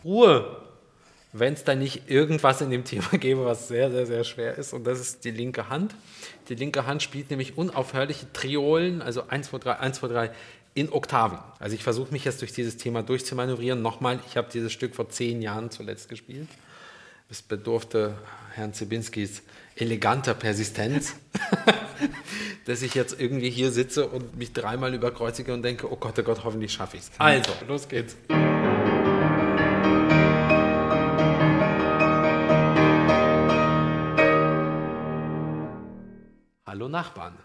Ruhe, 0.04 0.62
wenn 1.34 1.54
es 1.54 1.64
da 1.64 1.76
nicht 1.76 2.10
irgendwas 2.10 2.62
in 2.62 2.70
dem 2.70 2.84
Thema 2.84 3.08
gäbe, 3.14 3.46
was 3.46 3.68
sehr, 3.68 3.90
sehr, 3.90 4.06
sehr 4.06 4.24
schwer 4.24 4.56
ist. 4.56 4.74
Und 4.74 4.86
das 4.86 5.00
ist 5.00 5.26
die 5.26 5.32
linke 5.32 5.70
Hand. 5.70 5.96
Die 6.50 6.56
linke 6.56 6.86
Hand 6.86 7.02
spielt 7.02 7.32
nämlich 7.32 7.58
unaufhörliche 7.58 8.32
Triolen, 8.32 9.02
also 9.02 9.28
1, 9.28 9.48
2, 9.48 9.58
3, 9.58 9.80
1, 9.80 9.98
2, 9.98 10.08
3 10.08 10.32
in 10.76 10.92
Oktaven. 10.92 11.40
Also 11.58 11.76
ich 11.76 11.84
versuche 11.84 12.12
mich 12.12 12.26
jetzt 12.26 12.42
durch 12.42 12.54
dieses 12.54 12.78
Thema 12.78 13.02
durchzumanövrieren. 13.02 13.82
Nochmal, 13.82 14.20
ich 14.28 14.38
habe 14.38 14.50
dieses 14.54 14.72
Stück 14.72 14.94
vor 14.94 15.10
zehn 15.10 15.42
Jahren 15.42 15.72
zuletzt 15.72 16.10
gespielt. 16.10 16.50
Es 17.30 17.42
bedurfte 17.42 18.14
Herrn 18.54 18.74
Zibinskis 18.74 19.42
eleganter 19.76 20.34
Persistenz, 20.34 21.16
dass 22.66 22.82
ich 22.82 22.96
jetzt 22.96 23.20
irgendwie 23.20 23.50
hier 23.50 23.72
sitze 23.72 24.08
und 24.08 24.38
mich 24.38 24.54
dreimal 24.54 24.94
überkreuzige 24.94 25.54
und 25.54 25.64
denke, 25.64 25.92
oh 25.92 25.98
Gott, 25.98 26.18
oh 26.18 26.24
Gott, 26.24 26.44
hoffentlich 26.44 26.72
schaffe 26.72 26.98
ich 26.98 27.04
es. 27.04 27.12
Also, 27.18 27.52
los 27.68 27.88
geht's. 27.88 28.16
Hallo 36.66 36.90
Nachbarn. 36.90 37.38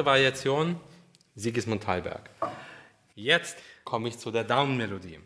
Erste 0.00 0.12
Variation, 0.12 0.80
Sigismund 1.34 1.82
Thalberg. 1.82 2.30
Jetzt 3.14 3.58
komme 3.84 4.08
ich 4.08 4.16
zu 4.16 4.30
der 4.30 4.44
Daumenmelodie. 4.44 5.18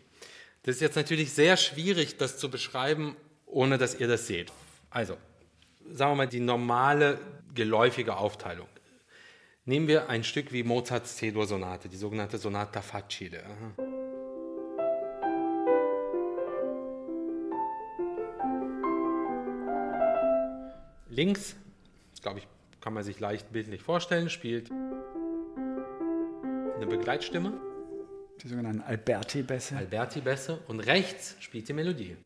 Das 0.65 0.75
ist 0.75 0.81
jetzt 0.81 0.97
natürlich 0.97 1.33
sehr 1.33 1.57
schwierig, 1.57 2.17
das 2.17 2.39
zu 2.39 2.51
beschreiben, 2.51 3.17
ohne 3.47 3.79
dass 3.79 4.01
ihr 4.01 4.09
das 4.09 4.27
seht. 4.27 4.51
Also, 4.91 5.17
sagen 5.93 6.11
wir 6.11 6.17
mal, 6.17 6.27
die 6.27 6.41
normale, 6.41 7.21
geläufige 7.55 8.17
Aufteilung. 8.17 8.67
Nehmen 9.65 9.87
wir 9.87 10.09
ein 10.09 10.25
Stück 10.25 10.53
wie 10.53 10.65
Mozarts 10.65 11.19
C-Dur-Sonate, 11.19 11.89
die 11.89 11.97
sogenannte 11.97 12.39
Sonata 12.39 12.83
Facile. 12.83 13.45
Links, 21.09 21.55
glaube 22.21 22.41
ich, 22.41 22.49
kann 22.85 22.93
man 22.93 23.03
sich 23.03 23.19
leicht 23.19 23.51
bildlich 23.51 23.81
vorstellen, 23.81 24.29
spielt 24.29 24.71
eine 26.77 26.87
Begleitstimme, 26.87 27.55
die 28.43 28.49
sogenannten 28.49 28.83
Alberti-Bässe. 28.83 29.75
Alberti-Bässe, 29.79 30.61
und 30.69 30.81
rechts 30.81 31.35
spielt 31.41 31.67
die 31.67 31.73
Melodie. 31.73 32.19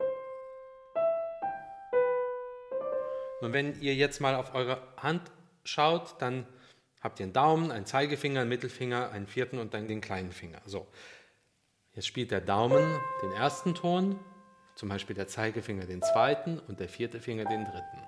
Und 3.41 3.53
wenn 3.53 3.81
ihr 3.81 3.95
jetzt 3.95 4.21
mal 4.21 4.35
auf 4.35 4.53
eure 4.53 4.83
Hand 4.97 5.31
schaut, 5.63 6.21
dann 6.21 6.45
habt 7.03 7.21
ihr 7.21 7.27
einen 7.27 7.33
Daumen, 7.33 7.71
einen 7.71 7.87
Zeigefinger, 7.87 8.41
einen 8.41 8.49
Mittelfinger, 8.49 9.11
einen 9.13 9.29
vierten 9.29 9.61
und 9.61 9.75
dann 9.75 9.87
den 9.87 10.01
kleinen 10.01 10.33
Finger. 10.33 10.61
So. 10.67 10.89
Jetzt 11.93 12.09
spielt 12.09 12.33
der 12.33 12.41
Daumen 12.41 12.99
den 13.23 13.31
ersten 13.31 13.77
Ton, 13.77 14.19
zum 14.75 14.89
Beispiel 14.89 15.15
der 15.15 15.29
Zeigefinger 15.29 15.87
den 15.87 16.03
zweiten 16.03 16.59
und 16.59 16.81
der 16.81 16.89
vierte 16.89 17.21
Finger 17.21 17.45
den 17.45 17.65
dritten. 17.65 17.99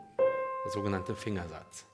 Der 0.64 0.72
sogenannte 0.72 1.14
Fingersatz. 1.14 1.86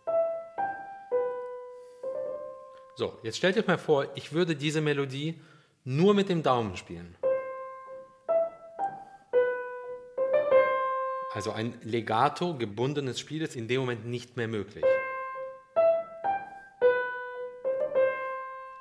So, 2.99 3.19
jetzt 3.23 3.37
stellt 3.37 3.59
euch 3.59 3.67
mal 3.67 3.77
vor, 3.77 4.07
ich 4.15 4.33
würde 4.33 4.57
diese 4.57 4.81
Melodie 4.81 5.39
nur 5.85 6.15
mit 6.15 6.31
dem 6.31 6.43
Daumen 6.43 6.79
spielen. 6.79 7.15
Also 11.35 11.53
ein 11.53 11.79
legato 11.83 12.55
gebundenes 12.55 13.21
Spiel 13.21 13.43
ist 13.43 13.55
in 13.55 13.69
dem 13.69 13.81
Moment 13.81 14.07
nicht 14.07 14.39
mehr 14.39 14.49
möglich. 14.49 14.83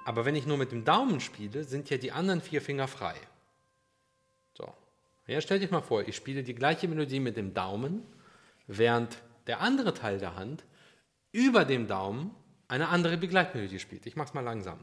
Aber 0.05 0.23
wenn 0.23 0.35
ich 0.35 0.45
nur 0.45 0.55
mit 0.55 0.71
dem 0.71 0.85
Daumen 0.85 1.19
spiele, 1.19 1.65
sind 1.65 1.89
ja 1.89 1.97
die 1.97 2.13
anderen 2.13 2.39
vier 2.39 2.61
Finger 2.61 2.87
frei. 2.87 3.15
So. 4.53 4.73
Ja, 5.27 5.41
stell 5.41 5.59
dich 5.59 5.71
mal 5.71 5.81
vor, 5.81 6.07
ich 6.07 6.15
spiele 6.15 6.41
die 6.41 6.55
gleiche 6.55 6.87
Melodie 6.87 7.19
mit 7.19 7.35
dem 7.35 7.53
Daumen, 7.53 8.03
während 8.67 9.17
der 9.47 9.59
andere 9.59 9.93
Teil 9.93 10.19
der 10.19 10.37
Hand 10.37 10.63
über 11.33 11.65
dem 11.65 11.87
Daumen 11.87 12.31
eine 12.67 12.89
andere 12.89 13.17
Begleitmelodie 13.17 13.79
spielt. 13.79 14.05
Ich 14.05 14.15
mach's 14.15 14.33
mal 14.33 14.41
langsam. 14.41 14.79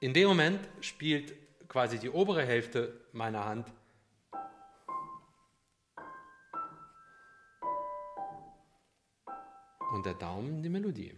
In 0.00 0.12
dem 0.12 0.28
Moment 0.28 0.60
spielt 0.80 1.34
quasi 1.68 1.98
die 1.98 2.10
obere 2.10 2.44
Hälfte 2.44 3.00
meiner 3.12 3.44
Hand 3.44 3.72
und 9.92 10.06
der 10.06 10.14
Daumen 10.14 10.62
die 10.62 10.68
Melodie. 10.68 11.16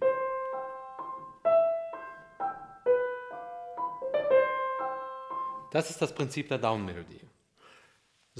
Das 5.70 5.90
ist 5.90 6.00
das 6.00 6.14
Prinzip 6.14 6.48
der 6.48 6.58
Daumenmelodie. 6.58 7.20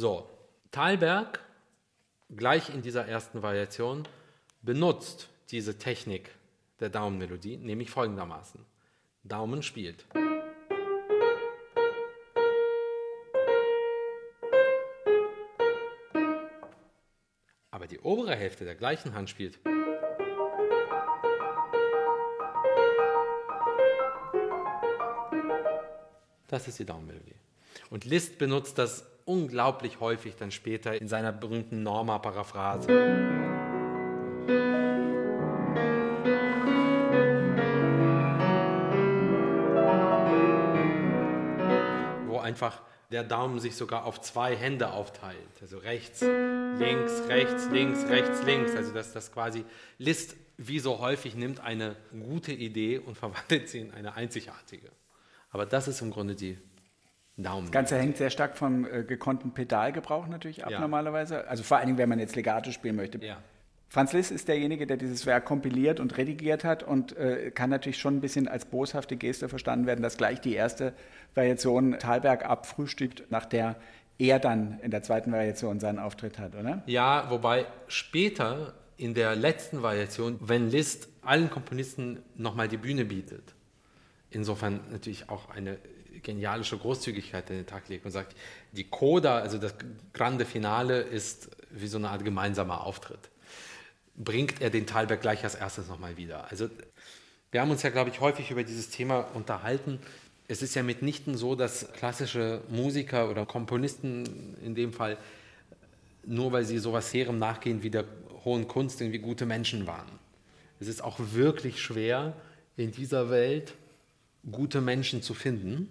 So, 0.00 0.30
Thalberg, 0.70 1.40
gleich 2.30 2.72
in 2.72 2.82
dieser 2.82 3.08
ersten 3.08 3.42
Variation, 3.42 4.06
benutzt 4.62 5.28
diese 5.50 5.76
Technik 5.76 6.30
der 6.78 6.88
Daumenmelodie, 6.88 7.56
nämlich 7.56 7.90
folgendermaßen. 7.90 8.64
Daumen 9.24 9.60
spielt. 9.64 10.04
obere 18.04 18.36
Hälfte 18.36 18.64
der 18.64 18.76
gleichen 18.76 19.14
Hand 19.14 19.28
spielt. 19.28 19.58
Das 26.46 26.68
ist 26.68 26.78
die 26.78 26.84
Daumenmelodie. 26.84 27.34
Und 27.90 28.04
Liszt 28.04 28.38
benutzt 28.38 28.78
das 28.78 29.17
unglaublich 29.28 30.00
häufig 30.00 30.36
dann 30.36 30.50
später 30.50 30.98
in 31.00 31.06
seiner 31.06 31.32
berühmten 31.32 31.82
Norma-Paraphrase. 31.82 32.88
Wo 42.26 42.38
einfach 42.38 42.80
der 43.10 43.22
Daumen 43.22 43.58
sich 43.60 43.76
sogar 43.76 44.06
auf 44.06 44.20
zwei 44.22 44.56
Hände 44.56 44.92
aufteilt. 44.92 45.36
Also 45.60 45.76
rechts, 45.78 46.22
links, 46.22 47.22
rechts, 47.28 47.68
links, 47.70 48.04
rechts, 48.08 48.42
links. 48.44 48.74
Also 48.74 48.92
dass 48.92 49.12
das 49.12 49.30
quasi 49.30 49.64
Liszt 49.98 50.36
wie 50.56 50.78
so 50.78 50.98
häufig 50.98 51.34
nimmt 51.36 51.60
eine 51.60 51.96
gute 52.10 52.52
Idee 52.52 52.98
und 52.98 53.16
verwandelt 53.16 53.68
sie 53.68 53.80
in 53.80 53.92
eine 53.92 54.14
einzigartige. 54.14 54.90
Aber 55.50 55.66
das 55.66 55.86
ist 55.86 56.00
im 56.00 56.10
Grunde 56.10 56.34
die 56.34 56.58
Daumen. 57.44 57.66
Das 57.66 57.72
Ganze 57.72 57.96
hängt 57.98 58.16
sehr 58.16 58.30
stark 58.30 58.56
vom 58.56 58.84
äh, 58.84 59.04
gekonnten 59.04 59.52
Pedalgebrauch 59.52 60.26
natürlich 60.26 60.64
ab 60.64 60.70
Ja. 60.70 60.80
normalerweise. 60.80 61.46
Also 61.48 61.62
vor 61.62 61.78
allen 61.78 61.86
Dingen, 61.86 61.98
wenn 61.98 62.08
man 62.08 62.18
jetzt 62.18 62.36
Legato 62.36 62.70
spielen 62.72 62.96
möchte. 62.96 63.24
Ja. 63.24 63.38
Franz 63.90 64.12
Liszt 64.12 64.30
ist 64.30 64.48
derjenige, 64.48 64.86
der 64.86 64.98
dieses 64.98 65.24
Werk 65.24 65.46
kompiliert 65.46 65.98
und 65.98 66.16
redigiert 66.18 66.62
hat 66.62 66.82
und 66.82 67.16
äh, 67.16 67.50
kann 67.50 67.70
natürlich 67.70 67.98
schon 67.98 68.16
ein 68.16 68.20
bisschen 68.20 68.46
als 68.46 68.66
boshafte 68.66 69.16
Geste 69.16 69.48
verstanden 69.48 69.86
werden, 69.86 70.02
dass 70.02 70.18
gleich 70.18 70.40
die 70.42 70.54
erste 70.54 70.92
Variation 71.34 71.98
Thalberg 71.98 72.44
abfrühstückt, 72.44 73.30
nach 73.30 73.46
der 73.46 73.76
er 74.18 74.40
dann 74.40 74.78
in 74.82 74.90
der 74.90 75.02
zweiten 75.02 75.32
Variation 75.32 75.80
seinen 75.80 75.98
Auftritt 76.00 76.38
hat, 76.38 76.54
oder? 76.54 76.82
Ja, 76.86 77.30
wobei 77.30 77.64
später 77.86 78.74
in 78.98 79.14
der 79.14 79.36
letzten 79.36 79.80
Variation, 79.82 80.36
wenn 80.40 80.70
Liszt 80.70 81.08
allen 81.22 81.48
Komponisten 81.48 82.18
nochmal 82.36 82.68
die 82.68 82.76
Bühne 82.76 83.04
bietet, 83.04 83.54
insofern 84.30 84.80
natürlich 84.90 85.30
auch 85.30 85.48
eine 85.50 85.78
genialische 86.22 86.76
Großzügigkeit 86.76 87.50
an 87.50 87.56
den 87.56 87.66
Tag 87.66 87.88
legt 87.88 88.04
und 88.04 88.10
sagt, 88.10 88.34
die 88.72 88.84
Coda, 88.84 89.38
also 89.38 89.58
das 89.58 89.74
Grande 90.12 90.44
Finale 90.44 91.00
ist 91.00 91.50
wie 91.70 91.86
so 91.86 91.98
eine 91.98 92.10
Art 92.10 92.24
gemeinsamer 92.24 92.84
Auftritt. 92.84 93.30
Bringt 94.16 94.60
er 94.60 94.70
den 94.70 94.86
Thalberg 94.86 95.20
gleich 95.20 95.44
als 95.44 95.54
erstes 95.54 95.88
nochmal 95.88 96.16
wieder. 96.16 96.50
Also 96.50 96.68
wir 97.50 97.60
haben 97.60 97.70
uns 97.70 97.82
ja, 97.82 97.90
glaube 97.90 98.10
ich, 98.10 98.20
häufig 98.20 98.50
über 98.50 98.64
dieses 98.64 98.90
Thema 98.90 99.20
unterhalten. 99.34 99.98
Es 100.48 100.62
ist 100.62 100.74
ja 100.74 100.82
mitnichten 100.82 101.36
so, 101.36 101.54
dass 101.54 101.92
klassische 101.92 102.62
Musiker 102.68 103.30
oder 103.30 103.46
Komponisten 103.46 104.56
in 104.64 104.74
dem 104.74 104.92
Fall 104.92 105.18
nur 106.28 106.52
weil 106.52 106.64
sie 106.64 106.78
sowas 106.78 107.12
Herem 107.14 107.38
nachgehen 107.38 107.82
wie 107.82 107.90
der 107.90 108.04
hohen 108.44 108.68
Kunst 108.68 109.00
irgendwie 109.00 109.18
gute 109.18 109.46
Menschen 109.46 109.86
waren. 109.86 110.08
Es 110.78 110.86
ist 110.86 111.02
auch 111.02 111.18
wirklich 111.18 111.80
schwer 111.80 112.34
in 112.76 112.92
dieser 112.92 113.30
Welt 113.30 113.74
gute 114.50 114.80
Menschen 114.80 115.22
zu 115.22 115.34
finden. 115.34 115.88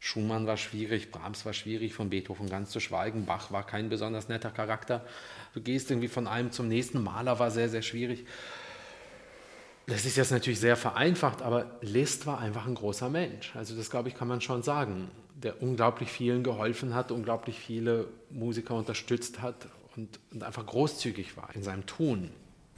Schumann 0.00 0.46
war 0.46 0.56
schwierig, 0.56 1.10
Brahms 1.10 1.44
war 1.44 1.52
schwierig, 1.52 1.94
von 1.94 2.10
Beethoven 2.10 2.48
ganz 2.48 2.70
zu 2.70 2.80
schweigen, 2.80 3.26
Bach 3.26 3.50
war 3.50 3.66
kein 3.66 3.88
besonders 3.88 4.28
netter 4.28 4.50
Charakter. 4.50 5.04
Du 5.54 5.60
gehst 5.60 5.90
irgendwie 5.90 6.08
von 6.08 6.26
einem 6.26 6.52
zum 6.52 6.68
nächsten, 6.68 7.02
Maler 7.02 7.38
war 7.38 7.50
sehr, 7.50 7.68
sehr 7.68 7.82
schwierig. 7.82 8.24
Das 9.86 10.04
ist 10.04 10.16
jetzt 10.16 10.30
natürlich 10.30 10.60
sehr 10.60 10.76
vereinfacht, 10.76 11.42
aber 11.42 11.78
Liszt 11.80 12.26
war 12.26 12.38
einfach 12.38 12.66
ein 12.66 12.74
großer 12.74 13.08
Mensch. 13.08 13.56
Also 13.56 13.74
das, 13.74 13.90
glaube 13.90 14.08
ich, 14.08 14.14
kann 14.14 14.28
man 14.28 14.40
schon 14.40 14.62
sagen, 14.62 15.10
der 15.34 15.62
unglaublich 15.62 16.10
vielen 16.10 16.42
geholfen 16.42 16.94
hat, 16.94 17.10
unglaublich 17.10 17.58
viele 17.58 18.06
Musiker 18.30 18.74
unterstützt 18.74 19.40
hat 19.40 19.66
und, 19.96 20.20
und 20.32 20.44
einfach 20.44 20.66
großzügig 20.66 21.36
war 21.36 21.48
in 21.54 21.62
seinem 21.62 21.86
Tun. 21.86 22.30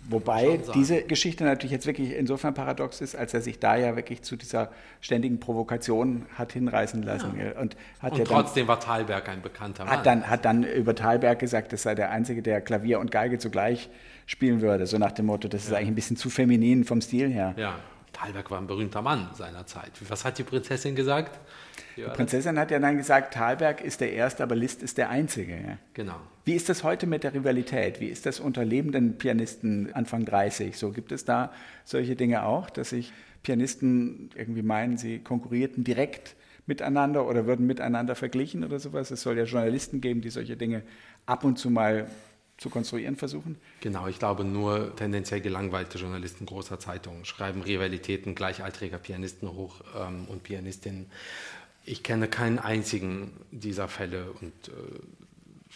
Wobei 0.09 0.61
diese 0.75 1.03
Geschichte 1.03 1.45
natürlich 1.45 1.73
jetzt 1.73 1.87
wirklich 1.87 2.13
insofern 2.13 2.55
paradox 2.55 3.01
ist, 3.01 3.15
als 3.15 3.35
er 3.35 3.41
sich 3.43 3.59
da 3.59 3.77
ja 3.77 3.97
wirklich 3.97 4.23
zu 4.23 4.37
dieser 4.37 4.71
ständigen 5.01 5.39
Provokation 5.39 6.27
hat 6.37 6.53
hinreißen 6.53 7.03
lassen. 7.03 7.37
gell? 7.37 7.53
Und 7.61 7.77
hat 8.01 8.13
Und 8.13 8.19
ja 8.19 8.25
dann, 8.25 8.35
trotzdem 8.45 8.67
war 8.67 8.81
Thalberg 8.81 9.29
ein 9.29 9.43
bekannter 9.43 9.85
Mann. 9.85 9.93
hat 9.93 10.07
dann, 10.07 10.29
hat 10.29 10.45
dann 10.45 10.65
über 10.65 10.95
Thalberg 10.95 11.39
gesagt, 11.39 11.73
es 11.73 11.83
sei 11.83 11.95
der 11.95 12.11
Einzige, 12.11 12.43
der 12.43 12.61
Klavier 12.61 12.99
und 12.99 13.11
Geige 13.11 13.39
zugleich 13.39 13.89
spielen 14.27 14.63
würde. 14.63 14.87
So 14.87 14.99
nach 14.99 15.13
dem 15.13 15.27
Motto, 15.27 15.49
das 15.49 15.65
ist 15.65 15.73
eigentlich 15.73 15.89
ein 15.89 15.95
bisschen 15.95 16.17
zu 16.17 16.31
feminin 16.31 16.85
vom 16.85 17.01
Stil 17.01 17.31
her. 17.31 17.55
ja, 17.57 17.75
Thalberg 18.13 18.51
war 18.51 18.59
ein 18.59 18.67
berühmter 18.67 19.03
Mann 19.03 19.29
seiner 19.35 19.67
Zeit. 19.67 19.93
Was 20.09 20.25
hat 20.25 20.39
die 20.39 20.43
Prinzessin 20.43 20.97
gesagt? 20.97 21.39
Die? 21.97 22.03
Prinzessin 22.03 22.59
hat 22.59 22.71
ja 22.71 22.79
dann 22.79 22.97
gesagt, 22.97 23.35
Thalberg 23.35 23.81
ist 23.81 24.01
der 24.01 24.13
Erste, 24.13 24.43
aber 24.43 24.57
Liszt 24.57 24.83
ist 24.83 24.99
der 24.99 25.11
Einzige. 25.11 25.53
Ja? 25.53 25.79
Genau. 25.95 26.17
Wie 26.45 26.55
ist 26.55 26.69
das 26.69 26.83
heute 26.85 27.07
mit 27.07 27.25
der 27.25 27.35
Rivalität? 27.35 28.01
Wie 28.01 28.09
ist 28.09 28.27
das 28.27 28.41
unter 28.41 28.65
lebenden 28.65 29.19
Pianisten 29.19 29.93
Anfang 29.93 30.25
30? 30.25 30.77
So 30.77 30.91
gibt 30.91 31.13
es 31.13 31.25
da 31.25 31.53
solche 31.85 32.17
Dinge 32.17 32.45
auch, 32.45 32.71
dass 32.71 32.91
sich 32.91 33.13
Pianisten 33.43 34.31
irgendwie 34.35 34.63
meinen, 34.63 34.97
sie 34.97 35.19
konkurrierten 35.19 35.85
direkt 35.85 36.37
miteinander 36.67 37.27
oder 37.27 37.47
würden 37.47 37.67
miteinander 37.67 38.15
verglichen 38.15 38.65
oder 38.65 38.79
sowas? 38.79 39.11
Es 39.11 39.23
soll 39.23 39.39
ja 39.39 39.45
Journalisten 39.45 40.01
geben, 40.01 40.21
die 40.21 40.31
solche 40.31 40.57
Dinge 40.57 40.83
ab 41.27 41.45
und 41.45 41.59
zu 41.59 41.71
mal 41.71 42.07
zu 42.61 42.69
konstruieren 42.69 43.17
versuchen. 43.17 43.57
Genau, 43.81 44.07
ich 44.07 44.19
glaube, 44.19 44.45
nur 44.45 44.95
tendenziell 44.95 45.41
gelangweilte 45.41 45.97
Journalisten 45.97 46.45
großer 46.45 46.79
Zeitungen 46.79 47.25
schreiben 47.25 47.63
Rivalitäten 47.63 48.35
gleichaltriger 48.35 48.99
Pianisten 48.99 49.51
hoch 49.51 49.81
ähm, 49.99 50.27
und 50.29 50.43
Pianistinnen. 50.43 51.07
Ich 51.91 52.05
kenne 52.05 52.29
keinen 52.29 52.61
einzigen 52.61 53.33
dieser 53.51 53.89
Fälle 53.89 54.31
und 54.41 54.69
äh, 54.69 54.73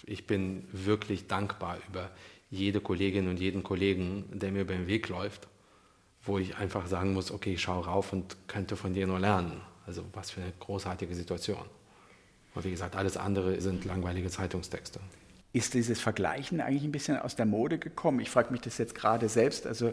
ich 0.06 0.28
bin 0.28 0.64
wirklich 0.70 1.26
dankbar 1.26 1.78
über 1.88 2.08
jede 2.50 2.80
Kollegin 2.80 3.26
und 3.26 3.40
jeden 3.40 3.64
Kollegen, 3.64 4.24
der 4.32 4.52
mir 4.52 4.60
über 4.60 4.74
den 4.74 4.86
Weg 4.86 5.08
läuft, 5.08 5.48
wo 6.22 6.38
ich 6.38 6.54
einfach 6.54 6.86
sagen 6.86 7.14
muss, 7.14 7.32
okay, 7.32 7.54
ich 7.54 7.62
schaue 7.62 7.86
rauf 7.86 8.12
und 8.12 8.36
könnte 8.46 8.76
von 8.76 8.94
dir 8.94 9.08
nur 9.08 9.18
lernen. 9.18 9.60
Also 9.86 10.04
was 10.12 10.30
für 10.30 10.40
eine 10.40 10.52
großartige 10.60 11.16
Situation. 11.16 11.64
Und 12.54 12.64
wie 12.64 12.70
gesagt, 12.70 12.94
alles 12.94 13.16
andere 13.16 13.60
sind 13.60 13.84
langweilige 13.84 14.30
Zeitungstexte. 14.30 15.00
Ist 15.52 15.74
dieses 15.74 16.00
Vergleichen 16.00 16.60
eigentlich 16.60 16.84
ein 16.84 16.92
bisschen 16.92 17.18
aus 17.18 17.34
der 17.34 17.46
Mode 17.46 17.78
gekommen? 17.78 18.20
Ich 18.20 18.30
frage 18.30 18.52
mich 18.52 18.60
das 18.60 18.78
jetzt 18.78 18.94
gerade 18.94 19.28
selbst. 19.28 19.66
Also 19.66 19.92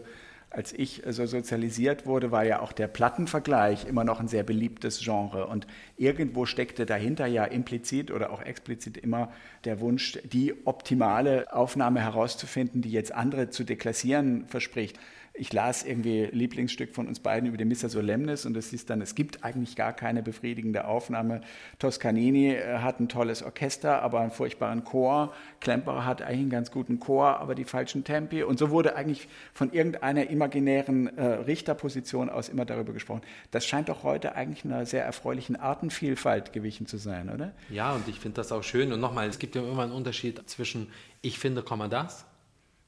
als 0.52 0.72
ich 0.72 1.02
so 1.08 1.24
sozialisiert 1.24 2.04
wurde, 2.04 2.30
war 2.30 2.44
ja 2.44 2.60
auch 2.60 2.72
der 2.72 2.86
Plattenvergleich 2.86 3.86
immer 3.86 4.04
noch 4.04 4.20
ein 4.20 4.28
sehr 4.28 4.42
beliebtes 4.42 5.00
Genre. 5.00 5.46
Und 5.46 5.66
irgendwo 5.96 6.44
steckte 6.44 6.84
dahinter 6.84 7.26
ja 7.26 7.44
implizit 7.44 8.10
oder 8.10 8.30
auch 8.30 8.42
explizit 8.42 8.98
immer 8.98 9.32
der 9.64 9.80
Wunsch, 9.80 10.18
die 10.24 10.54
optimale 10.66 11.52
Aufnahme 11.52 12.00
herauszufinden, 12.00 12.82
die 12.82 12.92
jetzt 12.92 13.12
andere 13.12 13.48
zu 13.48 13.64
deklassieren 13.64 14.46
verspricht. 14.46 14.98
Ich 15.34 15.50
las 15.52 15.82
irgendwie 15.82 16.26
Lieblingsstück 16.26 16.94
von 16.94 17.08
uns 17.08 17.18
beiden 17.18 17.48
über 17.48 17.56
die 17.56 17.64
Missa 17.64 17.88
Solemnis 17.88 18.44
und 18.44 18.54
es 18.54 18.68
hieß 18.68 18.84
dann, 18.84 19.00
es 19.00 19.14
gibt 19.14 19.44
eigentlich 19.44 19.76
gar 19.76 19.94
keine 19.94 20.22
befriedigende 20.22 20.84
Aufnahme. 20.84 21.40
Toscanini 21.78 22.50
äh, 22.50 22.78
hat 22.78 23.00
ein 23.00 23.08
tolles 23.08 23.42
Orchester, 23.42 24.02
aber 24.02 24.20
einen 24.20 24.30
furchtbaren 24.30 24.84
Chor. 24.84 25.32
Klemperer 25.60 26.04
hat 26.04 26.20
eigentlich 26.20 26.40
einen 26.40 26.50
ganz 26.50 26.70
guten 26.70 27.00
Chor, 27.00 27.40
aber 27.40 27.54
die 27.54 27.64
falschen 27.64 28.04
Tempi. 28.04 28.42
Und 28.42 28.58
so 28.58 28.68
wurde 28.68 28.94
eigentlich 28.94 29.26
von 29.54 29.72
irgendeiner 29.72 30.28
imaginären 30.28 31.16
äh, 31.16 31.24
Richterposition 31.24 32.28
aus 32.28 32.50
immer 32.50 32.66
darüber 32.66 32.92
gesprochen. 32.92 33.22
Das 33.52 33.64
scheint 33.64 33.88
doch 33.88 34.02
heute 34.02 34.34
eigentlich 34.34 34.66
einer 34.66 34.84
sehr 34.84 35.04
erfreulichen 35.04 35.56
Artenvielfalt 35.56 36.52
gewichen 36.52 36.86
zu 36.86 36.98
sein, 36.98 37.30
oder? 37.30 37.52
Ja, 37.70 37.94
und 37.94 38.06
ich 38.06 38.20
finde 38.20 38.36
das 38.36 38.52
auch 38.52 38.64
schön. 38.64 38.92
Und 38.92 39.00
nochmal, 39.00 39.28
es 39.28 39.38
gibt 39.38 39.54
ja 39.54 39.62
immer 39.62 39.84
einen 39.84 39.92
Unterschied 39.92 40.42
zwischen 40.46 40.88
ich 41.22 41.38
finde, 41.38 41.64
das 41.88 42.26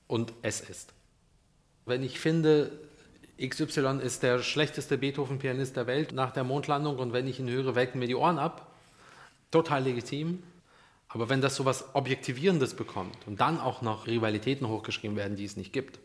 und 0.08 0.32
es 0.42 0.60
ist. 0.60 0.92
Wenn 1.86 2.02
ich 2.02 2.18
finde, 2.18 2.70
XY 3.40 4.00
ist 4.02 4.22
der 4.22 4.42
schlechteste 4.42 4.96
Beethoven-Pianist 4.96 5.76
der 5.76 5.86
Welt 5.86 6.12
nach 6.12 6.32
der 6.32 6.44
Mondlandung 6.44 6.98
und 6.98 7.12
wenn 7.12 7.26
ich 7.26 7.40
ihn 7.40 7.50
höre, 7.50 7.74
welken 7.74 7.98
mir 7.98 8.06
die 8.06 8.14
Ohren 8.14 8.38
ab, 8.38 8.72
total 9.50 9.82
legitim. 9.84 10.42
Aber 11.08 11.28
wenn 11.28 11.40
das 11.40 11.56
so 11.56 11.64
was 11.64 11.94
Objektivierendes 11.94 12.74
bekommt 12.74 13.16
und 13.26 13.40
dann 13.40 13.60
auch 13.60 13.82
noch 13.82 14.06
Rivalitäten 14.06 14.68
hochgeschrieben 14.68 15.16
werden, 15.16 15.36
die 15.36 15.44
es 15.44 15.56
nicht 15.56 15.72
gibt, 15.72 16.00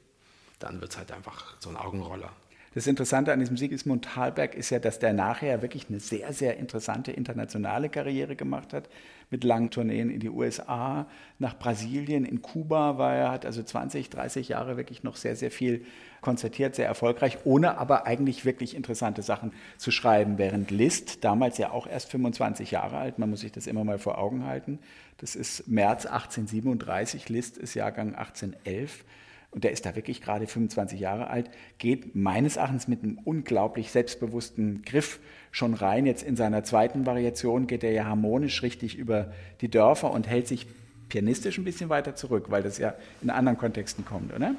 dann 0.59 0.81
wird 0.81 0.91
es 0.91 0.97
halt 0.97 1.11
einfach 1.11 1.55
so 1.59 1.69
ein 1.69 1.77
Augenroller. 1.77 2.31
Das 2.75 2.85
Interessante 2.85 3.33
an 3.33 3.39
diesem 3.39 3.57
Sigismund 3.57 4.05
Thalberg 4.05 4.53
ist 4.53 4.69
ja, 4.69 4.77
dass 4.77 4.99
der 4.99 5.13
nachher 5.13 5.63
wirklich 5.63 5.87
eine 5.89 5.99
sehr, 5.99 6.33
sehr 6.33 6.57
interessante 6.57 7.11
internationale 7.11 7.89
Karriere 7.89 8.35
gemacht 8.35 8.73
hat, 8.73 8.89
mit 9.31 9.43
langen 9.43 9.69
Tourneen 9.69 10.09
in 10.09 10.19
die 10.19 10.29
USA, 10.29 11.07
nach 11.37 11.57
Brasilien, 11.57 12.25
in 12.25 12.41
Kuba 12.41 12.97
war 12.97 13.15
er, 13.15 13.31
hat 13.31 13.45
also 13.45 13.61
20, 13.61 14.09
30 14.09 14.49
Jahre 14.49 14.77
wirklich 14.77 15.03
noch 15.03 15.15
sehr, 15.15 15.35
sehr 15.35 15.51
viel 15.51 15.85
konzertiert, 16.21 16.75
sehr 16.75 16.87
erfolgreich, 16.87 17.39
ohne 17.43 17.77
aber 17.77 18.05
eigentlich 18.05 18.45
wirklich 18.45 18.75
interessante 18.75 19.21
Sachen 19.21 19.51
zu 19.77 19.91
schreiben, 19.91 20.37
während 20.37 20.71
Liszt, 20.71 21.23
damals 21.23 21.57
ja 21.57 21.71
auch 21.71 21.87
erst 21.87 22.09
25 22.11 22.71
Jahre 22.71 22.97
alt, 22.97 23.19
man 23.19 23.29
muss 23.29 23.41
sich 23.41 23.51
das 23.51 23.67
immer 23.67 23.83
mal 23.83 23.99
vor 23.99 24.17
Augen 24.17 24.45
halten, 24.45 24.79
das 25.17 25.35
ist 25.35 25.67
März 25.67 26.05
1837, 26.05 27.29
Liszt 27.29 27.57
ist 27.57 27.73
Jahrgang 27.73 28.15
1811, 28.15 29.05
und 29.51 29.63
der 29.63 29.71
ist 29.71 29.85
da 29.85 29.95
wirklich 29.95 30.21
gerade 30.21 30.45
25 30.45 30.99
Jahre 30.99 31.27
alt, 31.27 31.49
geht 31.79 32.15
meines 32.15 32.57
Erachtens 32.57 32.87
mit 32.87 33.03
einem 33.03 33.17
unglaublich 33.17 33.91
selbstbewussten 33.91 34.83
Griff 34.83 35.19
schon 35.51 35.73
rein. 35.73 36.05
Jetzt 36.05 36.23
in 36.23 36.35
seiner 36.35 36.63
zweiten 36.63 37.05
Variation 37.05 37.65
geht 37.65 37.83
er 37.83 37.91
ja 37.91 38.05
harmonisch 38.05 38.61
richtig 38.61 38.97
über 38.97 39.33
die 39.61 39.69
Dörfer 39.69 40.11
und 40.11 40.27
hält 40.27 40.47
sich 40.47 40.67
pianistisch 41.09 41.57
ein 41.57 41.63
bisschen 41.63 41.89
weiter 41.89 42.15
zurück, 42.15 42.51
weil 42.51 42.61
das 42.61 42.77
ja 42.77 42.93
in 43.21 43.31
anderen 43.31 43.57
Kontexten 43.57 44.05
kommt, 44.05 44.33
oder? 44.33 44.55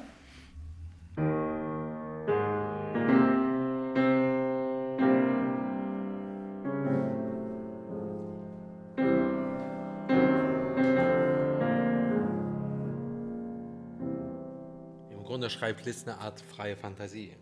Schreibt 15.51 15.85
Liszt 15.85 16.07
eine 16.07 16.17
Art 16.17 16.39
freie 16.39 16.77
Fantasie. 16.77 17.33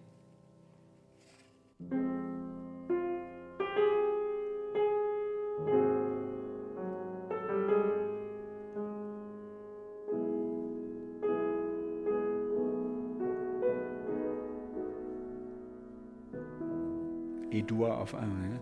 E-Dur 17.52 17.96
auf 17.96 18.16
einmal. 18.16 18.50
Ja? 18.50 18.60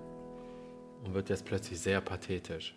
Und 1.06 1.14
wird 1.14 1.30
jetzt 1.30 1.46
plötzlich 1.46 1.80
sehr 1.80 2.02
pathetisch. 2.02 2.76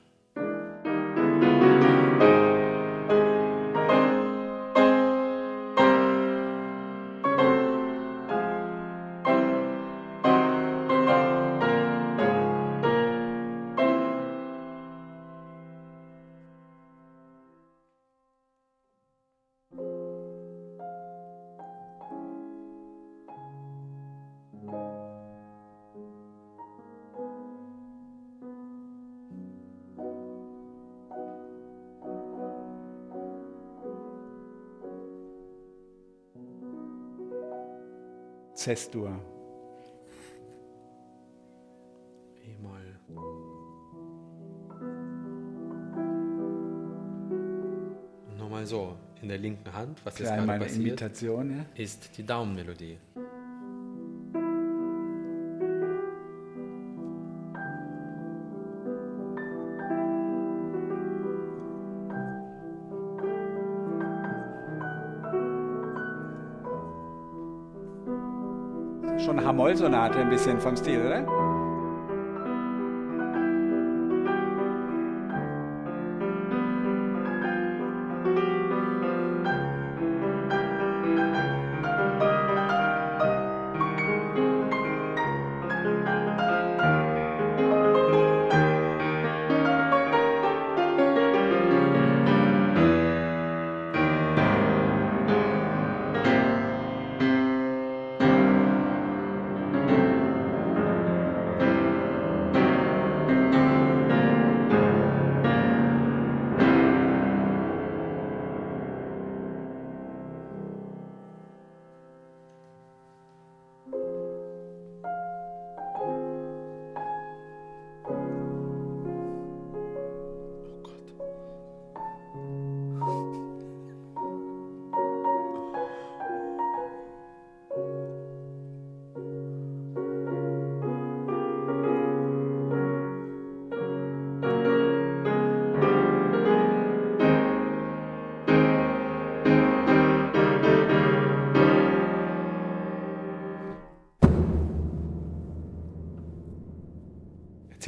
Zestur. 38.60 39.08
E-Moll. 42.44 42.94
Und 48.28 48.38
nochmal 48.38 48.66
so, 48.66 48.96
in 49.22 49.28
der 49.28 49.38
linken 49.38 49.72
Hand, 49.72 50.04
was 50.04 50.18
jetzt 50.18 50.26
Klein 50.26 50.36
gerade 50.40 50.46
meine 50.46 50.64
passiert, 50.64 50.86
Imitation, 50.88 51.50
ja? 51.56 51.82
ist 51.82 52.18
die 52.18 52.26
Daumenmelodie. 52.26 52.98
Schon 69.24 69.44
Hamoll-Sonate 69.44 70.18
ein 70.18 70.30
bisschen 70.30 70.59
vom 70.61 70.76
Stil, 70.76 71.00
oder? 71.04 71.39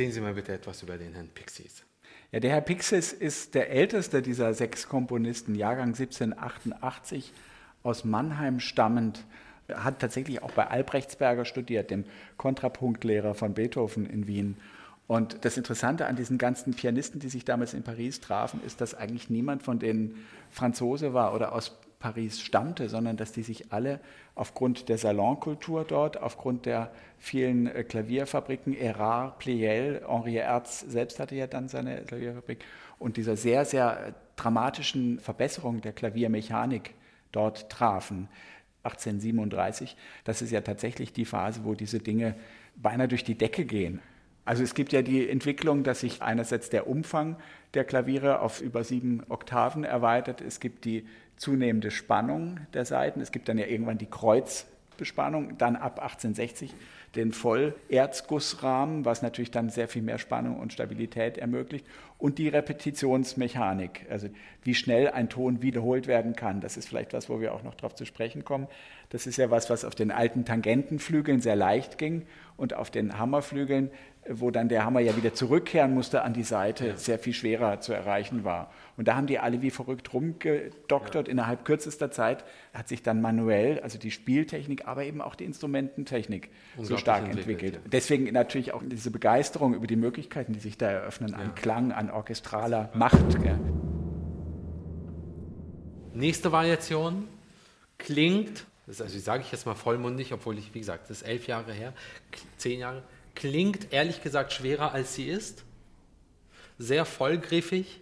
Erzählen 0.03 0.15
Sie 0.15 0.21
mal 0.21 0.35
bitte 0.35 0.53
etwas 0.53 0.83
über 0.83 0.99
den 0.99 1.15
Herrn 1.15 1.29
Pixies. 1.29 1.85
Ja, 2.33 2.41
der 2.41 2.51
Herr 2.51 2.61
Pixis 2.61 3.13
ist 3.13 3.55
der 3.55 3.71
älteste 3.71 4.21
dieser 4.21 4.53
sechs 4.53 4.89
Komponisten, 4.89 5.55
Jahrgang 5.55 5.91
1788, 5.91 7.33
aus 7.85 8.05
Mannheim 8.05 8.59
stammend. 8.59 9.25
Er 9.69 9.85
hat 9.85 10.01
tatsächlich 10.01 10.43
auch 10.43 10.51
bei 10.51 10.67
Albrechtsberger 10.67 11.45
studiert, 11.45 11.93
dem 11.93 12.05
Kontrapunktlehrer 12.37 13.37
von 13.37 13.55
Beethoven 13.55 14.05
in 14.07 14.27
Wien. 14.27 14.57
Und 15.07 15.45
das 15.45 15.57
Interessante 15.57 16.07
an 16.07 16.17
diesen 16.17 16.37
ganzen 16.37 16.75
Pianisten, 16.75 17.21
die 17.21 17.29
sich 17.29 17.45
damals 17.45 17.73
in 17.73 17.85
Paris 17.85 18.21
trafen, 18.21 18.61
ist, 18.67 18.81
dass 18.81 18.97
eigentlich 18.97 19.31
niemand 19.31 19.63
von 19.63 19.79
denen 19.79 20.27
Franzose 20.51 21.15
war 21.15 21.33
oder 21.33 21.53
aus 21.53 21.79
Paris 22.03 22.41
stammte, 22.41 22.89
sondern 22.89 23.17
dass 23.17 23.31
die 23.31 23.45
sich 23.45 23.73
alle 23.73 24.01
aufgrund 24.35 24.89
der 24.89 24.99
Salonkultur 24.99 25.85
dort, 25.85 26.21
aufgrund 26.21 26.67
der 26.67 26.91
vielen 27.19 27.69
äh, 27.69 27.85
Klavierfabriken, 27.85 28.77
Erard, 28.77 29.39
Pleyel, 29.39 30.03
Henri 30.07 30.37
Erz 30.37 30.81
selbst 30.81 31.21
hatte 31.21 31.37
ja 31.37 31.47
dann 31.47 31.69
seine 31.69 32.03
Klavierfabrik, 32.03 32.65
und 32.99 33.17
dieser 33.17 33.37
sehr, 33.37 33.65
sehr 33.65 34.09
äh, 34.09 34.13
dramatischen 34.35 35.21
Verbesserung 35.21 35.81
der 35.81 35.93
Klaviermechanik 35.93 36.95
dort 37.31 37.71
trafen. 37.71 38.29
1837, 38.83 39.97
das 40.25 40.43
ist 40.43 40.51
ja 40.51 40.61
tatsächlich 40.61 41.13
die 41.13 41.25
Phase, 41.25 41.61
wo 41.63 41.75
diese 41.75 42.01
Dinge 42.01 42.35
beinahe 42.75 43.07
durch 43.07 43.23
die 43.23 43.39
Decke 43.39 43.65
gehen. 43.65 44.01
Also 44.45 44.65
es 44.65 44.75
gibt 44.75 44.93
ja 44.93 45.03
die 45.03 45.29
Entwicklung, 45.29 45.85
dass 45.85 46.01
sich 46.01 46.21
einerseits 46.21 46.69
der 46.69 46.89
Umfang 46.89 47.37
der 47.75 47.85
Klaviere 47.85 48.41
auf 48.41 48.61
über 48.61 48.83
sieben 48.83 49.23
Oktaven 49.29 49.85
erweitert. 49.85 50.41
Es 50.41 50.59
gibt 50.59 50.85
die 50.85 51.07
zunehmende 51.43 51.91
Spannung 51.91 52.61
der 52.73 52.85
Saiten. 52.85 53.21
Es 53.21 53.33
gibt 53.33 53.49
dann 53.49 53.59
ja 53.59 53.67
irgendwann 53.67 53.99
die 53.99 54.07
Kreuzbespannung, 54.07 55.59
dann 55.59 55.75
ab 55.75 55.99
1860 55.99 56.73
den 57.17 57.33
Vollerzgussrahmen, 57.33 59.05
was 59.05 59.23
natürlich 59.23 59.51
dann 59.51 59.69
sehr 59.69 59.89
viel 59.89 60.03
mehr 60.03 60.19
Spannung 60.19 60.61
und 60.61 60.73
Stabilität 60.73 61.37
ermöglicht. 61.37 61.85
Und 62.17 62.39
die 62.39 62.47
Repetitionsmechanik, 62.47 64.07
also 64.09 64.29
wie 64.63 64.77
schnell 64.77 65.09
ein 65.09 65.29
Ton 65.29 65.63
wiederholt 65.63 66.07
werden 66.07 66.37
kann. 66.37 66.61
Das 66.61 66.77
ist 66.77 66.89
vielleicht 66.89 67.13
was, 67.13 67.29
wo 67.29 67.41
wir 67.41 67.53
auch 67.55 67.65
noch 67.65 67.75
darauf 67.75 67.97
zu 67.97 68.07
sprechen 68.07 68.45
kommen. 68.45 68.69
Das 69.11 69.27
ist 69.27 69.37
ja 69.37 69.51
was, 69.51 69.69
was 69.69 69.85
auf 69.85 69.97
den 69.97 70.13
alten 70.13 70.45
Tangentenflügeln 70.45 71.41
sehr 71.41 71.57
leicht 71.57 71.99
ging 71.99 72.25
und 72.57 72.73
auf 72.73 72.91
den 72.91 73.19
Hammerflügeln, 73.19 73.91
wo 74.29 74.51
dann 74.53 74.69
der 74.69 74.85
Hammer 74.85 75.01
ja 75.01 75.17
wieder 75.17 75.35
zurückkehren 75.35 75.95
musste 75.95 76.23
an 76.23 76.33
die 76.33 76.45
Seite, 76.45 76.89
ja. 76.89 76.97
sehr 76.97 77.19
viel 77.19 77.33
schwerer 77.33 77.81
zu 77.81 77.93
erreichen 77.93 78.45
war. 78.45 78.71
Und 78.97 79.09
da 79.09 79.17
haben 79.17 79.27
die 79.27 79.39
alle 79.39 79.63
wie 79.63 79.71
verrückt 79.71 80.13
rumgedoktert. 80.13 81.27
Ja. 81.27 81.33
Innerhalb 81.33 81.65
kürzester 81.65 82.11
Zeit 82.11 82.45
hat 82.73 82.89
sich 82.89 83.03
dann 83.03 83.21
manuell, 83.21 83.81
also 83.81 83.99
die 83.99 84.13
Spieltechnik, 84.13 84.87
aber 84.87 85.05
eben 85.05 85.21
auch 85.21 85.35
die 85.35 85.45
Instrumententechnik 85.45 86.51
so 86.81 86.97
stark 86.97 87.29
entwickelt. 87.29 87.75
Ja. 87.75 87.81
Deswegen 87.91 88.33
natürlich 88.33 88.73
auch 88.73 88.83
diese 88.85 89.11
Begeisterung 89.11 89.75
über 89.75 89.89
die 89.89 89.97
Möglichkeiten, 89.97 90.53
die 90.53 90.61
sich 90.61 90.79
da 90.79 90.89
eröffnen, 90.89 91.35
an 91.35 91.55
Klang, 91.57 91.91
an 91.91 92.11
orchestraler 92.11 92.91
Macht. 92.95 93.19
Nächste 96.15 96.53
Variation 96.53 97.27
klingt, 97.99 98.67
das 98.87 99.01
also 99.01 99.19
sage 99.19 99.43
ich 99.43 99.51
jetzt 99.51 99.67
mal 99.67 99.75
vollmundig, 99.75 100.33
obwohl 100.33 100.59
ich, 100.59 100.75
wie 100.75 100.79
gesagt, 100.79 101.11
das 101.11 101.23
ist 101.23 101.29
elf 101.29 101.47
Jahre 101.49 101.73
her, 101.73 101.93
zehn 102.57 102.81
Jahre, 102.81 103.03
klingt 103.35 103.93
ehrlich 103.93 104.23
gesagt 104.23 104.53
schwerer 104.53 104.93
als 104.93 105.15
sie 105.15 105.29
ist, 105.29 105.65
sehr 106.79 107.05
vollgriffig, 107.05 108.01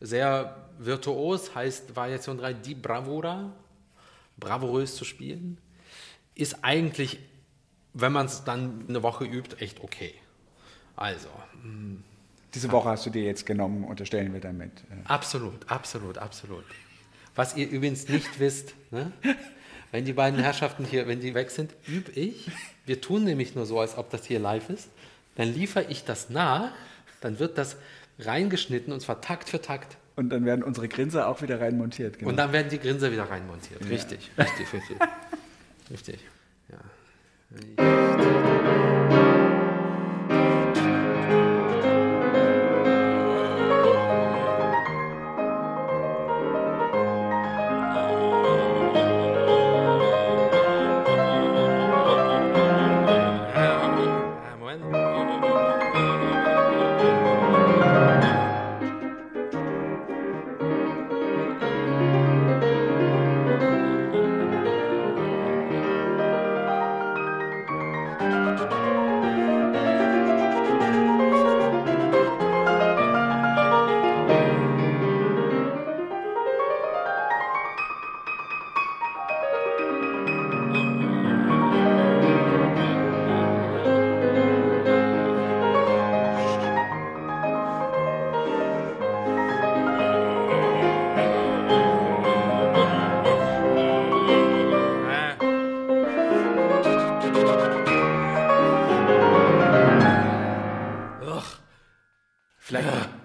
sehr 0.00 0.68
virtuos, 0.78 1.54
heißt 1.54 1.96
Variation 1.96 2.38
3 2.38 2.52
die 2.54 2.74
Bravura, 2.74 3.52
bravourös 4.38 4.96
zu 4.96 5.04
spielen, 5.04 5.58
ist 6.34 6.62
eigentlich, 6.62 7.18
wenn 7.94 8.12
man 8.12 8.26
es 8.26 8.44
dann 8.44 8.84
eine 8.88 9.02
Woche 9.02 9.24
übt, 9.24 9.56
echt 9.60 9.80
okay. 9.80 10.14
Also. 10.94 11.28
Diese 12.54 12.70
Woche 12.72 12.90
hast 12.90 13.06
du 13.06 13.10
dir 13.10 13.24
jetzt 13.24 13.44
genommen, 13.44 13.84
unterstellen 13.84 14.32
wir 14.32 14.40
damit. 14.40 14.72
Absolut, 15.04 15.68
absolut, 15.70 16.18
absolut. 16.18 16.64
Was 17.34 17.56
ihr 17.56 17.68
übrigens 17.68 18.08
nicht 18.08 18.38
wisst, 18.38 18.74
ne? 18.90 19.12
wenn 19.92 20.04
die 20.04 20.12
beiden 20.12 20.38
Herrschaften 20.38 20.84
hier, 20.84 21.08
wenn 21.08 21.20
die 21.20 21.34
weg 21.34 21.50
sind, 21.50 21.74
übe 21.86 22.10
ich. 22.12 22.50
Wir 22.86 23.00
tun 23.00 23.24
nämlich 23.24 23.54
nur 23.54 23.66
so, 23.66 23.80
als 23.80 23.96
ob 23.96 24.10
das 24.10 24.24
hier 24.24 24.38
live 24.38 24.70
ist. 24.70 24.88
Dann 25.36 25.52
liefere 25.52 25.84
ich 25.88 26.04
das 26.04 26.30
nach, 26.30 26.72
dann 27.20 27.38
wird 27.38 27.58
das 27.58 27.76
reingeschnitten 28.18 28.92
und 28.92 29.00
zwar 29.00 29.20
Takt 29.20 29.48
für 29.48 29.60
Takt. 29.60 29.96
Und 30.16 30.30
dann 30.30 30.44
werden 30.44 30.64
unsere 30.64 30.88
Grinser 30.88 31.28
auch 31.28 31.42
wieder 31.42 31.60
reinmontiert. 31.60 32.18
Genau. 32.18 32.30
Und 32.30 32.36
dann 32.36 32.52
werden 32.52 32.68
die 32.70 32.78
Grinser 32.78 33.12
wieder 33.12 33.30
reinmontiert. 33.30 33.80
Ja. 33.82 33.88
Richtig, 33.88 34.30
richtig, 34.36 34.72
richtig. 34.72 34.98
richtig. 35.90 36.18
Ja. 36.68 38.46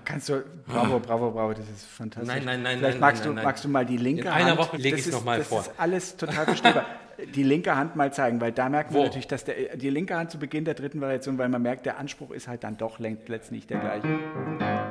Kannst 0.05 0.29
du, 0.29 0.43
bravo, 0.65 0.99
bravo, 0.99 1.31
bravo, 1.31 1.53
das 1.53 1.69
ist 1.69 1.85
fantastisch. 1.85 2.33
Nein, 2.33 2.43
nein, 2.45 2.61
nein. 2.63 2.77
Vielleicht 2.77 2.93
nein, 2.93 2.99
magst, 2.99 3.23
nein, 3.23 3.29
du, 3.29 3.35
nein. 3.35 3.45
magst 3.45 3.63
du 3.63 3.69
mal 3.69 3.85
die 3.85 3.97
linke 3.97 4.23
In 4.23 4.33
Hand. 4.33 4.43
einer 4.43 4.57
Woche 4.57 4.77
lege 4.77 4.97
ich 4.97 5.07
es 5.07 5.11
nochmal 5.11 5.43
vor. 5.43 5.59
Das 5.59 5.67
ist 5.67 5.79
alles 5.79 6.17
total 6.17 6.45
verstehbar. 6.45 6.85
die 7.35 7.43
linke 7.43 7.75
Hand 7.75 7.95
mal 7.95 8.11
zeigen, 8.13 8.41
weil 8.41 8.51
da 8.51 8.69
merkt 8.69 8.91
man 8.91 9.01
Wo? 9.01 9.03
natürlich, 9.05 9.27
dass 9.27 9.45
der, 9.45 9.77
die 9.77 9.89
linke 9.89 10.15
Hand 10.15 10.31
zu 10.31 10.39
Beginn 10.39 10.65
der 10.65 10.73
dritten 10.73 11.01
Variation, 11.01 11.37
weil 11.37 11.49
man 11.49 11.61
merkt, 11.61 11.85
der 11.85 11.97
Anspruch 11.97 12.31
ist 12.31 12.47
halt 12.47 12.63
dann 12.63 12.77
doch 12.77 12.99
letztlich 12.99 13.67
der 13.67 13.79
gleiche. 13.79 14.82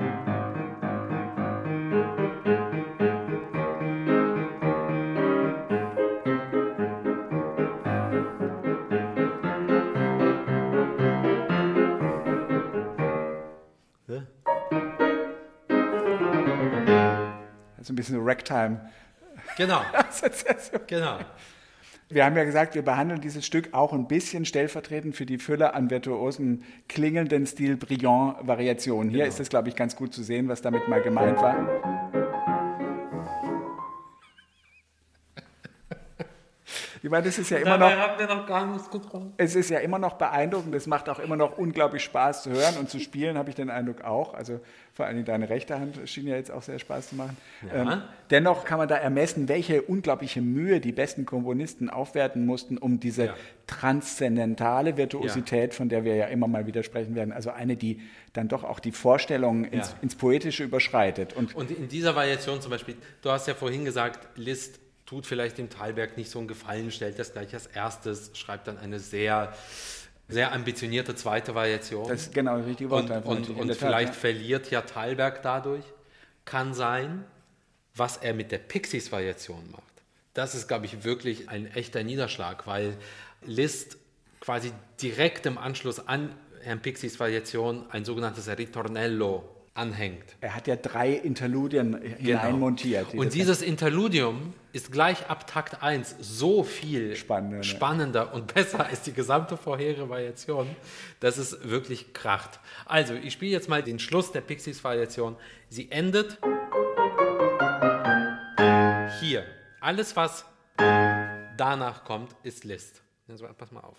Bisschen 18.02 18.20
Ragtime. 18.22 18.80
Genau. 19.56 19.80
genau. 20.86 21.18
Wir 22.08 22.24
haben 22.26 22.36
ja 22.36 22.44
gesagt, 22.44 22.74
wir 22.74 22.82
behandeln 22.82 23.20
dieses 23.20 23.46
Stück 23.46 23.72
auch 23.72 23.92
ein 23.92 24.06
bisschen 24.06 24.44
stellvertretend 24.44 25.16
für 25.16 25.24
die 25.24 25.38
Fülle 25.38 25.74
an 25.74 25.88
virtuosen, 25.88 26.64
klingelnden 26.88 27.46
Stil 27.46 27.76
brillant 27.76 28.36
Variationen. 28.46 29.08
Hier 29.10 29.20
Genau. 29.20 29.28
ist 29.28 29.40
es, 29.40 29.48
glaube 29.48 29.68
ich, 29.68 29.76
ganz 29.76 29.96
gut 29.96 30.12
zu 30.12 30.22
sehen, 30.22 30.48
was 30.48 30.60
damit 30.60 30.88
mal 30.88 31.00
gemeint 31.00 31.38
war. 31.38 32.01
Ich 37.04 37.10
meine, 37.10 37.24
das 37.24 37.36
ist 37.38 37.50
ja 37.50 37.58
immer 37.58 37.76
noch. 37.78 37.90
haben 37.90 38.18
wir 38.18 38.26
noch 38.28 38.46
gar 38.46 38.64
nichts 38.66 38.88
getrunken. 38.88 39.32
Es 39.36 39.56
ist 39.56 39.70
ja 39.70 39.80
immer 39.80 39.98
noch 39.98 40.14
beeindruckend, 40.14 40.74
es 40.74 40.86
macht 40.86 41.08
auch 41.08 41.18
immer 41.18 41.36
noch 41.36 41.58
unglaublich 41.58 42.04
Spaß 42.04 42.44
zu 42.44 42.50
hören 42.50 42.76
und 42.78 42.88
zu 42.90 43.00
spielen, 43.00 43.36
habe 43.36 43.48
ich 43.50 43.56
den 43.56 43.70
Eindruck 43.70 44.02
auch. 44.04 44.34
Also 44.34 44.60
vor 44.94 45.06
allem 45.06 45.24
deine 45.24 45.48
rechte 45.48 45.80
Hand 45.80 45.98
schien 46.08 46.26
ja 46.28 46.36
jetzt 46.36 46.50
auch 46.52 46.62
sehr 46.62 46.78
Spaß 46.78 47.08
zu 47.10 47.16
machen. 47.16 47.36
Ja. 47.74 47.92
Ähm, 47.94 48.02
dennoch 48.30 48.64
kann 48.64 48.78
man 48.78 48.86
da 48.88 48.96
ermessen, 48.96 49.48
welche 49.48 49.82
unglaubliche 49.82 50.40
Mühe 50.42 50.80
die 50.80 50.92
besten 50.92 51.26
Komponisten 51.26 51.90
aufwerten 51.90 52.46
mussten, 52.46 52.78
um 52.78 53.00
diese 53.00 53.24
Ja. 53.26 53.34
transzendentale 53.66 54.96
Virtuosität, 54.96 55.74
von 55.74 55.88
der 55.88 56.04
wir 56.04 56.14
ja 56.16 56.26
immer 56.26 56.46
mal 56.46 56.66
wieder 56.66 56.82
sprechen 56.82 57.14
werden, 57.14 57.32
also 57.32 57.50
eine, 57.50 57.76
die 57.76 58.00
dann 58.32 58.48
doch 58.48 58.64
auch 58.64 58.80
die 58.80 58.92
Vorstellung 58.92 59.64
ins, 59.64 59.90
Ja. 59.90 59.96
ins 60.02 60.14
Poetische 60.14 60.64
überschreitet. 60.64 61.32
Und 61.34 61.54
Und 61.54 61.70
in 61.70 61.88
dieser 61.88 62.14
Variation 62.14 62.60
zum 62.60 62.70
Beispiel, 62.70 62.96
du 63.22 63.30
hast 63.30 63.46
ja 63.48 63.54
vorhin 63.54 63.84
gesagt, 63.84 64.28
Liszt 64.36 64.80
tut 65.12 65.26
vielleicht 65.26 65.58
dem 65.58 65.68
Thalberg 65.68 66.16
nicht 66.16 66.30
so 66.30 66.38
einen 66.38 66.48
Gefallen, 66.48 66.90
stellt 66.90 67.18
das 67.18 67.34
gleich 67.34 67.52
als 67.52 67.66
erstes, 67.66 68.30
schreibt 68.32 68.66
dann 68.66 68.78
eine 68.78 68.98
sehr, 68.98 69.52
sehr 70.26 70.54
ambitionierte 70.54 71.14
zweite 71.14 71.54
Variation. 71.54 72.08
das 72.08 72.22
ist 72.22 72.34
genau 72.34 72.56
das 72.56 72.66
richtige 72.66 72.88
Wort. 72.88 73.10
und 73.10 73.26
und, 73.26 73.48
in 73.50 73.56
und 73.56 73.68
der 73.68 73.76
Tat, 73.76 73.88
vielleicht 73.88 74.14
ja. 74.14 74.20
verliert 74.20 74.70
ja 74.70 74.80
Thalberg 74.80 75.42
dadurch. 75.42 75.84
Kann 76.46 76.72
sein, 76.72 77.26
was 77.94 78.16
er 78.16 78.32
mit 78.32 78.52
der 78.52 78.56
Pixies-Variation 78.56 79.70
macht. 79.70 79.82
Das 80.32 80.54
ist, 80.54 80.66
glaube 80.66 80.86
ich, 80.86 81.04
wirklich 81.04 81.50
ein 81.50 81.66
echter 81.66 82.02
Niederschlag, 82.02 82.66
weil 82.66 82.96
Liszt 83.44 83.98
quasi 84.40 84.72
direkt 85.02 85.44
im 85.44 85.58
Anschluss 85.58 86.08
an 86.08 86.34
Herrn 86.62 86.80
Pixies 86.80 87.20
Variation 87.20 87.84
ein 87.90 88.06
sogenanntes 88.06 88.48
Ritornello 88.48 89.44
anhängt. 89.74 90.36
Er 90.40 90.54
hat 90.54 90.66
ja 90.66 90.76
drei 90.76 91.12
Interludien 91.12 92.00
hineinmontiert. 92.18 93.06
die 93.08 93.10
Genau. 93.12 93.22
Und 93.22 93.34
dieses 93.34 93.62
Interludium 93.62 94.52
ist 94.72 94.92
gleich 94.92 95.28
ab 95.30 95.46
Takt 95.46 95.82
1 95.82 96.16
so 96.20 96.62
viel 96.62 97.16
Spannender, 97.16 97.56
ne? 97.58 97.64
spannender 97.64 98.34
und 98.34 98.52
besser 98.54 98.86
als 98.86 99.02
die 99.02 99.12
gesamte 99.12 99.56
vorherige 99.56 100.08
Variation, 100.08 100.68
dass 101.20 101.38
es 101.38 101.68
wirklich 101.68 102.12
kracht. 102.12 102.60
Also, 102.86 103.14
ich 103.14 103.32
spiele 103.32 103.52
jetzt 103.52 103.68
mal 103.68 103.82
den 103.82 103.98
Schluss 103.98 104.32
der 104.32 104.42
Pixies-Variation. 104.42 105.36
Sie 105.68 105.90
endet 105.90 106.38
hier. 109.20 109.44
Alles, 109.80 110.16
was 110.16 110.44
danach 110.76 112.04
kommt, 112.04 112.34
ist 112.42 112.64
List. 112.64 113.02
Also, 113.28 113.46
pass 113.56 113.72
mal 113.72 113.80
auf. 113.80 113.96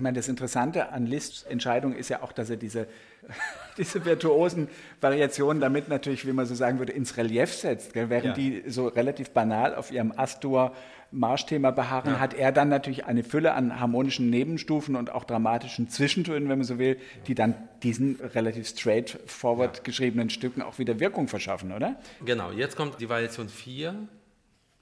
Ich 0.00 0.02
meine, 0.02 0.16
das 0.16 0.28
Interessante 0.28 0.92
an 0.92 1.04
Liszt's 1.04 1.42
Entscheidung 1.42 1.94
ist 1.94 2.08
ja 2.08 2.22
auch, 2.22 2.32
dass 2.32 2.48
er 2.48 2.56
diese, 2.56 2.86
diese 3.76 4.02
virtuosen 4.06 4.68
Variationen 4.98 5.60
damit 5.60 5.90
natürlich, 5.90 6.26
wie 6.26 6.32
man 6.32 6.46
so 6.46 6.54
sagen 6.54 6.78
würde, 6.78 6.92
ins 6.92 7.18
Relief 7.18 7.52
setzt. 7.52 7.92
Gell? 7.92 8.08
Während 8.08 8.24
Ja. 8.28 8.32
die 8.32 8.62
so 8.66 8.88
relativ 8.88 9.32
banal 9.32 9.74
auf 9.74 9.92
ihrem 9.92 10.14
Astur-Marschthema 10.16 11.70
beharren, 11.72 12.18
hat 12.18 12.32
er 12.32 12.50
dann 12.50 12.70
natürlich 12.70 13.04
eine 13.04 13.22
Fülle 13.22 13.52
an 13.52 13.78
harmonischen 13.78 14.30
Nebenstufen 14.30 14.96
und 14.96 15.10
auch 15.12 15.24
dramatischen 15.24 15.90
Zwischentönen, 15.90 16.48
wenn 16.48 16.56
man 16.56 16.64
so 16.64 16.78
will, 16.78 16.96
die 17.26 17.34
dann 17.34 17.54
diesen 17.82 18.18
relativ 18.32 18.68
straightforward 18.68 19.84
geschriebenen 19.84 20.30
Stücken 20.30 20.62
auch 20.62 20.78
wieder 20.78 20.98
Wirkung 20.98 21.28
verschaffen, 21.28 21.72
oder? 21.72 21.96
Genau, 22.24 22.52
jetzt 22.52 22.74
kommt 22.74 22.98
die 23.02 23.08
Variation 23.10 23.50
4. 23.50 23.94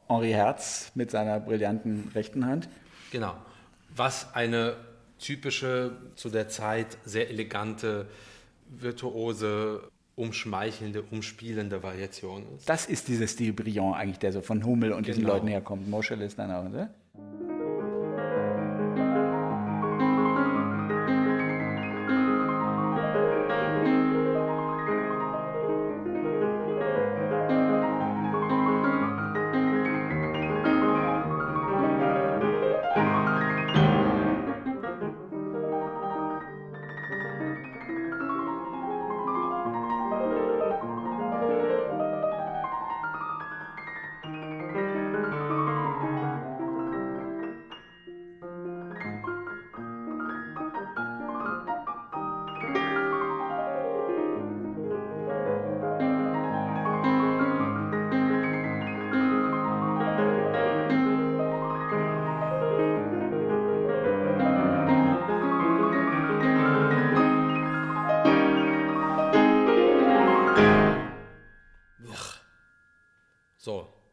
Henri 0.06 0.30
Herz 0.30 0.92
mit 0.94 1.10
seiner 1.10 1.40
brillanten 1.40 2.12
rechten 2.14 2.46
Hand. 2.46 2.68
Genau. 3.10 3.34
Was 3.96 4.32
eine 4.32 4.76
typische, 5.18 5.92
zu 6.14 6.30
der 6.30 6.48
Zeit 6.48 6.98
sehr 7.04 7.28
elegante, 7.30 8.06
virtuose, 8.68 9.88
umschmeichelnde, 10.16 11.02
umspielende 11.10 11.82
Variation 11.82 12.44
ist. 12.56 12.68
Das 12.68 12.86
ist 12.86 13.08
dieser 13.08 13.26
Stil 13.26 13.52
brillant 13.52 13.96
eigentlich, 13.96 14.18
der 14.18 14.32
so 14.32 14.40
von 14.40 14.64
Hummel 14.64 14.92
und 14.92 15.06
diesen 15.06 15.22
Genau. 15.22 15.34
Leuten 15.34 15.46
herkommt. 15.48 15.88
Moschel 15.88 16.20
ist 16.22 16.38
dann 16.38 16.50
auch, 16.50 16.68
oder? 16.68 16.90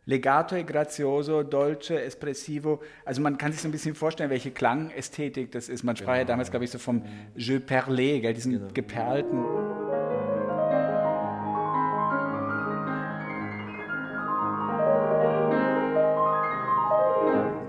Legato 0.08 0.56
e 0.56 0.64
grazioso, 0.64 1.42
dolce, 1.44 2.04
espressivo. 2.04 2.82
Also 3.06 3.22
man 3.22 3.38
kann 3.40 3.52
sich 3.52 3.62
so 3.62 3.68
ein 3.68 3.72
bisschen 3.72 3.96
vorstellen, 3.96 4.30
welche 4.30 4.52
Klangästhetik 4.52 5.52
das 5.52 5.68
ist. 5.68 5.84
Man 5.84 5.96
sprach 5.96 6.14
ja 6.14 6.20
Genau. 6.20 6.28
damals, 6.28 6.52
glaube 6.52 6.66
ich, 6.66 6.72
so 6.72 6.78
vom 6.78 7.02
Jeu 7.36 7.58
perlé, 7.58 8.20
gell, 8.22 8.34
diesen 8.36 8.52
Genau. 8.54 8.72
geperlten. 8.72 9.44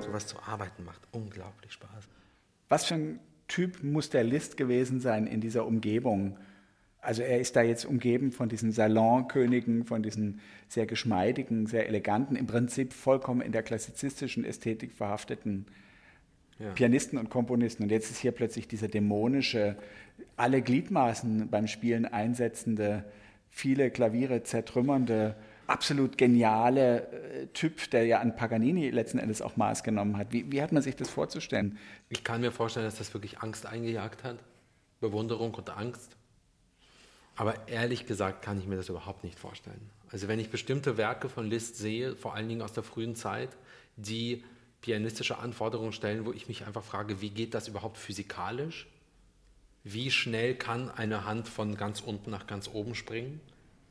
Sowas 0.00 0.26
zu 0.26 0.36
arbeiten 0.46 0.84
macht 0.84 1.00
unglaublich 1.12 1.72
Spaß. 1.72 2.08
Was 2.68 2.84
für 2.84 2.94
ein 2.94 3.20
Typ 3.48 3.82
muss 3.82 4.10
der 4.10 4.24
Liszt 4.24 4.56
gewesen 4.56 5.00
sein 5.00 5.26
in 5.26 5.40
dieser 5.40 5.66
Umgebung? 5.66 6.36
Also 7.06 7.22
er 7.22 7.38
ist 7.38 7.54
da 7.54 7.62
jetzt 7.62 7.84
umgeben 7.84 8.32
von 8.32 8.48
diesen 8.48 8.72
Salonkönigen, 8.72 9.84
von 9.84 10.02
diesen 10.02 10.40
sehr 10.66 10.86
geschmeidigen, 10.86 11.66
sehr 11.66 11.86
eleganten, 11.86 12.34
im 12.34 12.48
Prinzip 12.48 12.92
vollkommen 12.92 13.42
in 13.42 13.52
der 13.52 13.62
klassizistischen 13.62 14.44
Ästhetik 14.44 14.92
verhafteten 14.92 15.66
Ja. 16.58 16.70
Pianisten 16.70 17.16
und 17.16 17.30
Komponisten. 17.30 17.84
Und 17.84 17.90
jetzt 17.90 18.10
ist 18.10 18.18
hier 18.18 18.32
plötzlich 18.32 18.66
dieser 18.66 18.88
dämonische, 18.88 19.76
alle 20.36 20.62
Gliedmaßen 20.62 21.48
beim 21.48 21.68
Spielen 21.68 22.06
einsetzende, 22.06 23.04
viele 23.50 23.90
Klaviere 23.90 24.42
zertrümmernde, 24.42 25.36
absolut 25.68 26.18
geniale 26.18 27.02
äh, 27.02 27.46
Typ, 27.52 27.88
der 27.90 28.06
ja 28.06 28.18
an 28.18 28.34
Paganini 28.34 28.90
letzten 28.90 29.20
Endes 29.20 29.42
auch 29.42 29.56
Maß 29.56 29.84
genommen 29.84 30.16
hat. 30.16 30.32
Wie, 30.32 30.50
wie 30.50 30.60
hat 30.60 30.72
man 30.72 30.82
sich 30.82 30.96
das 30.96 31.08
vorzustellen? 31.08 31.78
Ich 32.08 32.24
kann 32.24 32.40
mir 32.40 32.50
vorstellen, 32.50 32.86
dass 32.86 32.96
das 32.98 33.14
wirklich 33.14 33.38
Angst 33.38 33.64
eingejagt 33.64 34.24
hat. 34.24 34.38
Bewunderung 35.00 35.54
und 35.54 35.70
Angst. 35.70 36.16
Aber 37.36 37.68
ehrlich 37.68 38.06
gesagt 38.06 38.42
kann 38.42 38.58
ich 38.58 38.66
mir 38.66 38.76
das 38.76 38.88
überhaupt 38.88 39.22
nicht 39.22 39.38
vorstellen. 39.38 39.90
Also 40.10 40.26
wenn 40.28 40.40
ich 40.40 40.50
bestimmte 40.50 40.96
Werke 40.96 41.28
von 41.28 41.48
Liszt 41.48 41.76
sehe, 41.76 42.16
vor 42.16 42.34
allen 42.34 42.48
Dingen 42.48 42.62
aus 42.62 42.72
der 42.72 42.82
frühen 42.82 43.14
Zeit, 43.14 43.50
die 43.96 44.44
pianistische 44.80 45.38
Anforderungen 45.38 45.92
stellen, 45.92 46.24
wo 46.24 46.32
ich 46.32 46.48
mich 46.48 46.66
einfach 46.66 46.82
frage, 46.82 47.20
wie 47.20 47.30
geht 47.30 47.54
das 47.54 47.68
überhaupt 47.68 47.98
physikalisch? 47.98 48.86
Wie 49.84 50.10
schnell 50.10 50.54
kann 50.54 50.90
eine 50.90 51.24
Hand 51.24 51.48
von 51.48 51.76
ganz 51.76 52.00
unten 52.00 52.30
nach 52.30 52.46
ganz 52.46 52.68
oben 52.72 52.94
springen? 52.94 53.40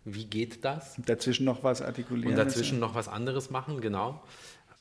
Wie 0.03 0.25
geht 0.25 0.65
das? 0.65 0.95
Dazwischen 1.05 1.45
noch 1.45 1.63
was 1.63 1.81
artikulieren? 1.81 2.31
Und 2.31 2.37
dazwischen 2.37 2.79
noch 2.79 2.95
was 2.95 3.07
anderes 3.07 3.49
machen, 3.49 3.81
genau. 3.81 4.23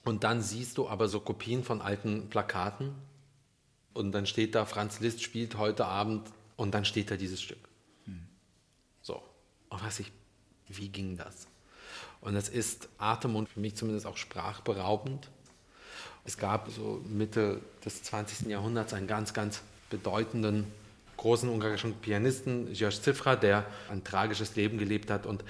Und 0.05 0.25
dann 0.25 0.43
siehst 0.43 0.77
du 0.79 0.89
aber 0.89 1.09
so 1.09 1.21
Kopien 1.21 1.65
von 1.65 1.81
alten 1.81 2.29
Plakaten 2.29 2.95
und 3.95 4.13
dann 4.13 4.27
steht 4.27 4.55
da, 4.55 4.67
Franz 4.67 5.01
Liszt 5.01 5.23
spielt 5.23 5.57
heute 5.57 5.87
Abend 5.87 6.29
und 6.57 6.75
dann 6.75 6.85
steht 6.85 7.11
da 7.11 7.17
dieses 7.17 7.41
Stück. 7.41 7.59
Und 9.75 9.85
was 9.85 9.99
ich, 9.99 10.13
wie 10.69 10.89
ging 10.89 11.17
das? 11.17 11.49
Und 12.21 12.37
es 12.37 12.49
ist 12.49 12.89
atem- 12.97 13.35
und 13.35 13.49
für 13.49 13.59
mich 13.59 13.75
zumindest 13.75 14.07
auch 14.07 14.17
sprachberaubend. 14.17 15.29
Es 16.25 16.39
gab 16.39 16.71
so 16.71 17.03
Mitte 17.09 17.61
des 17.85 18.05
20. 18.05 18.47
Jahrhunderts 18.47 18.95
einen 18.95 19.09
ganz, 19.09 19.35
ganz 19.35 19.63
bedeutenden 19.91 20.65
großen 21.17 21.49
ungarischen 21.49 21.95
Pianisten, 21.95 22.73
George 22.73 23.01
Zifra, 23.03 23.35
der 23.35 23.67
ein 23.91 24.05
tragisches 24.05 24.55
Leben 24.55 24.79
gelebt 24.79 25.11
hat 25.11 25.27
und 25.27 25.45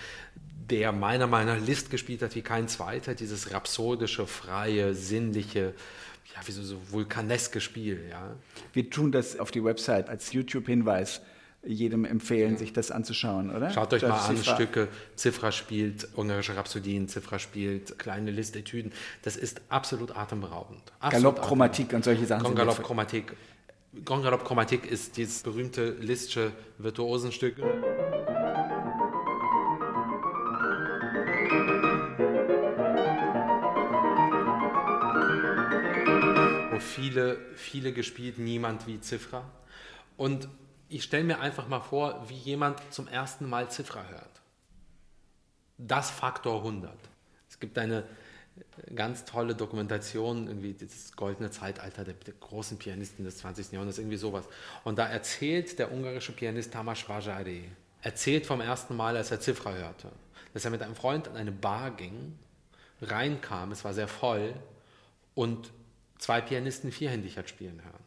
der 0.70 0.92
meiner 0.92 1.26
Meinung 1.26 1.58
nach 1.58 1.66
Liszt 1.66 1.90
gespielt 1.90 2.22
hat 2.22 2.34
wie 2.34 2.42
kein 2.42 2.66
zweiter, 2.66 3.14
dieses 3.14 3.52
rhapsodische, 3.52 4.26
freie, 4.26 4.94
sinnliche, 4.94 5.74
ja, 6.34 6.46
wie 6.46 6.52
so, 6.52 6.62
so 6.62 6.80
vulkaneske 6.90 7.60
Spiel, 7.60 8.06
ja. 8.08 8.34
Wir 8.72 8.88
tun 8.88 9.12
das 9.12 9.38
auf 9.38 9.50
die 9.50 9.62
Website 9.62 10.08
als 10.08 10.32
YouTube-Hinweis 10.32 11.20
jedem 11.66 12.04
empfehlen, 12.04 12.56
sich 12.56 12.72
das 12.72 12.90
anzuschauen, 12.90 13.54
oder? 13.54 13.70
Schaut 13.70 13.92
euch 13.92 14.00
George 14.00 14.16
mal 14.18 14.28
an, 14.28 14.36
Cifra. 14.36 14.54
Stücke. 14.54 14.88
Zifra 15.16 15.52
spielt 15.52 16.08
ungarische 16.16 16.56
Rhapsodien, 16.56 17.08
Zifra 17.08 17.38
spielt 17.38 17.98
kleine 17.98 18.30
Listetüden. 18.30 18.92
Das 19.22 19.36
ist 19.36 19.60
absolut 19.68 20.16
atemberaubend. 20.16 20.80
Absolut 21.00 21.34
Galoppchromatik 21.36 21.92
und 21.92 22.04
solche 22.04 22.26
Sachen. 22.26 22.42
Grand 22.42 22.48
sind 22.48 22.56
Galopp 22.58 22.76
jetzt- 22.78 22.86
Chromatik. 22.86 23.32
Grand 24.04 24.24
Galopp 24.24 24.44
Chromatik 24.44 24.90
ist 24.90 25.16
dieses 25.16 25.42
berühmte 25.42 25.96
Liszt'sche 26.00 26.50
Virtuosenstück. 26.78 27.56
Wo 36.70 36.78
viele, 36.80 37.38
viele 37.54 37.92
gespielt, 37.92 38.38
niemand 38.38 38.86
wie 38.86 39.00
Zifra. 39.00 39.44
Und 40.16 40.48
ich 40.94 41.02
stelle 41.02 41.24
mir 41.24 41.40
einfach 41.40 41.66
mal 41.66 41.80
vor, 41.80 42.24
wie 42.28 42.36
jemand 42.36 42.80
zum 42.92 43.08
ersten 43.08 43.48
Mal 43.48 43.68
Zifra 43.68 44.04
hört. 44.04 44.40
Das 45.76 46.08
Faktor 46.10 46.58
100. 46.58 46.92
Es 47.50 47.58
gibt 47.58 47.76
eine 47.78 48.04
ganz 48.94 49.24
tolle 49.24 49.56
Dokumentation, 49.56 50.46
irgendwie 50.46 50.72
das 50.74 51.16
goldene 51.16 51.50
Zeitalter 51.50 52.04
der, 52.04 52.14
großen 52.38 52.78
Pianisten 52.78 53.24
des 53.24 53.38
20. 53.38 53.72
Jahrhunderts, 53.72 53.98
irgendwie 53.98 54.16
sowas. 54.16 54.44
Und 54.84 54.96
da 55.00 55.06
erzählt 55.06 55.80
der 55.80 55.90
ungarische 55.90 56.30
Pianist 56.30 56.72
Tamas 56.72 57.08
Vajari, 57.08 57.64
erzählt 58.02 58.46
vom 58.46 58.60
ersten 58.60 58.94
Mal, 58.94 59.16
als 59.16 59.32
er 59.32 59.40
Zifra 59.40 59.72
hörte, 59.72 60.12
dass 60.52 60.64
er 60.64 60.70
mit 60.70 60.82
einem 60.82 60.94
Freund 60.94 61.26
an 61.26 61.36
eine 61.36 61.50
Bar 61.50 61.90
ging, 61.90 62.38
reinkam, 63.02 63.72
es 63.72 63.84
war 63.84 63.94
sehr 63.94 64.06
voll 64.06 64.54
und 65.34 65.72
zwei 66.18 66.40
Pianisten 66.40 66.92
vierhändig 66.92 67.36
hat 67.36 67.48
spielen 67.48 67.82
hören. 67.82 68.03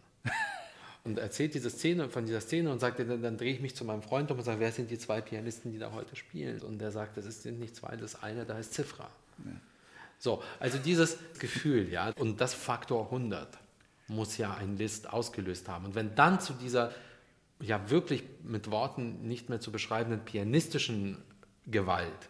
Und 1.08 1.20
erzählt 1.20 1.54
diese 1.54 1.70
Szene 1.70 2.10
von 2.10 2.26
dieser 2.26 2.42
Szene 2.42 2.70
und 2.70 2.80
sagt, 2.80 3.00
dann, 3.00 3.22
dann 3.22 3.38
drehe 3.38 3.54
ich 3.54 3.62
mich 3.62 3.74
zu 3.74 3.86
meinem 3.86 4.02
Freund 4.02 4.30
um 4.30 4.40
und 4.40 4.44
sage, 4.44 4.60
wer 4.60 4.74
sind 4.74 4.92
die 4.92 5.00
zwei 5.00 5.22
Pianisten, 5.22 5.72
die 5.72 5.80
da 5.80 5.94
heute 5.94 6.18
spielen? 6.18 6.62
Und 6.64 6.80
der 6.80 6.92
sagt, 6.92 7.16
das 7.16 7.44
sind 7.44 7.60
nicht 7.60 7.78
zwei, 7.78 7.96
das 7.96 8.22
eine, 8.22 8.44
da 8.44 8.60
ist 8.60 8.74
Zifra. 8.74 9.10
So, 10.20 10.44
also 10.60 10.78
dieses 10.78 11.18
Gefühl, 11.40 11.90
ja, 11.90 12.12
und 12.18 12.42
das 12.42 12.54
Faktor 12.54 13.06
100 13.06 13.58
muss 14.10 14.38
ja 14.38 14.54
ein 14.56 14.76
Liszt 14.76 15.10
ausgelöst 15.10 15.70
haben. 15.70 15.86
Und 15.86 15.96
wenn 15.96 16.14
dann 16.14 16.42
zu 16.42 16.52
dieser, 16.52 16.92
ja 17.62 17.90
wirklich 17.90 18.24
mit 18.44 18.70
Worten 18.70 19.26
nicht 19.30 19.48
mehr 19.48 19.62
zu 19.62 19.72
beschreibenden 19.72 20.26
pianistischen 20.26 21.24
Gewalt 21.68 22.30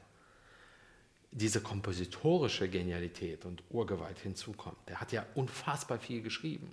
diese 1.32 1.62
kompositorische 1.62 2.70
Genialität 2.70 3.44
und 3.44 3.64
Urgewalt 3.72 4.20
hinzukommt, 4.20 4.78
der 4.88 5.02
hat 5.02 5.12
ja 5.12 5.26
unfassbar 5.34 5.98
viel 5.98 6.22
geschrieben. 6.22 6.70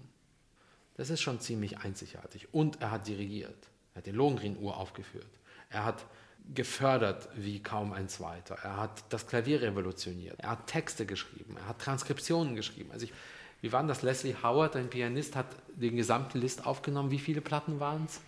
Das 0.94 1.10
ist 1.10 1.20
schon 1.20 1.40
ziemlich 1.40 1.78
einzigartig. 1.78 2.48
Und 2.52 2.80
er 2.80 2.90
hat 2.90 3.06
dirigiert. 3.06 3.68
Er 3.94 3.98
hat 3.98 4.06
den 4.06 4.14
Lohengrin-Uhr 4.14 4.76
aufgeführt. 4.76 5.26
Er 5.70 5.84
hat 5.84 6.04
gefördert 6.52 7.28
wie 7.36 7.62
kaum 7.62 7.92
ein 7.92 8.08
zweiter. 8.08 8.56
Er 8.62 8.76
hat 8.76 9.04
das 9.08 9.26
Klavier 9.26 9.62
revolutioniert. 9.62 10.38
Er 10.40 10.50
hat 10.50 10.66
Texte 10.66 11.06
geschrieben. 11.06 11.56
Er 11.56 11.68
hat 11.68 11.80
Transkriptionen 11.80 12.54
geschrieben. 12.54 12.92
Also 12.92 13.06
ich, 13.06 13.12
wie 13.60 13.72
war 13.72 13.82
das? 13.84 14.02
Leslie 14.02 14.36
Howard, 14.42 14.76
ein 14.76 14.90
Pianist, 14.90 15.36
hat 15.36 15.46
den 15.74 15.96
gesamten 15.96 16.38
List 16.38 16.66
aufgenommen. 16.66 17.10
Wie 17.10 17.18
viele 17.18 17.40
Platten 17.40 17.80
waren 17.80 18.04
es? 18.04 18.20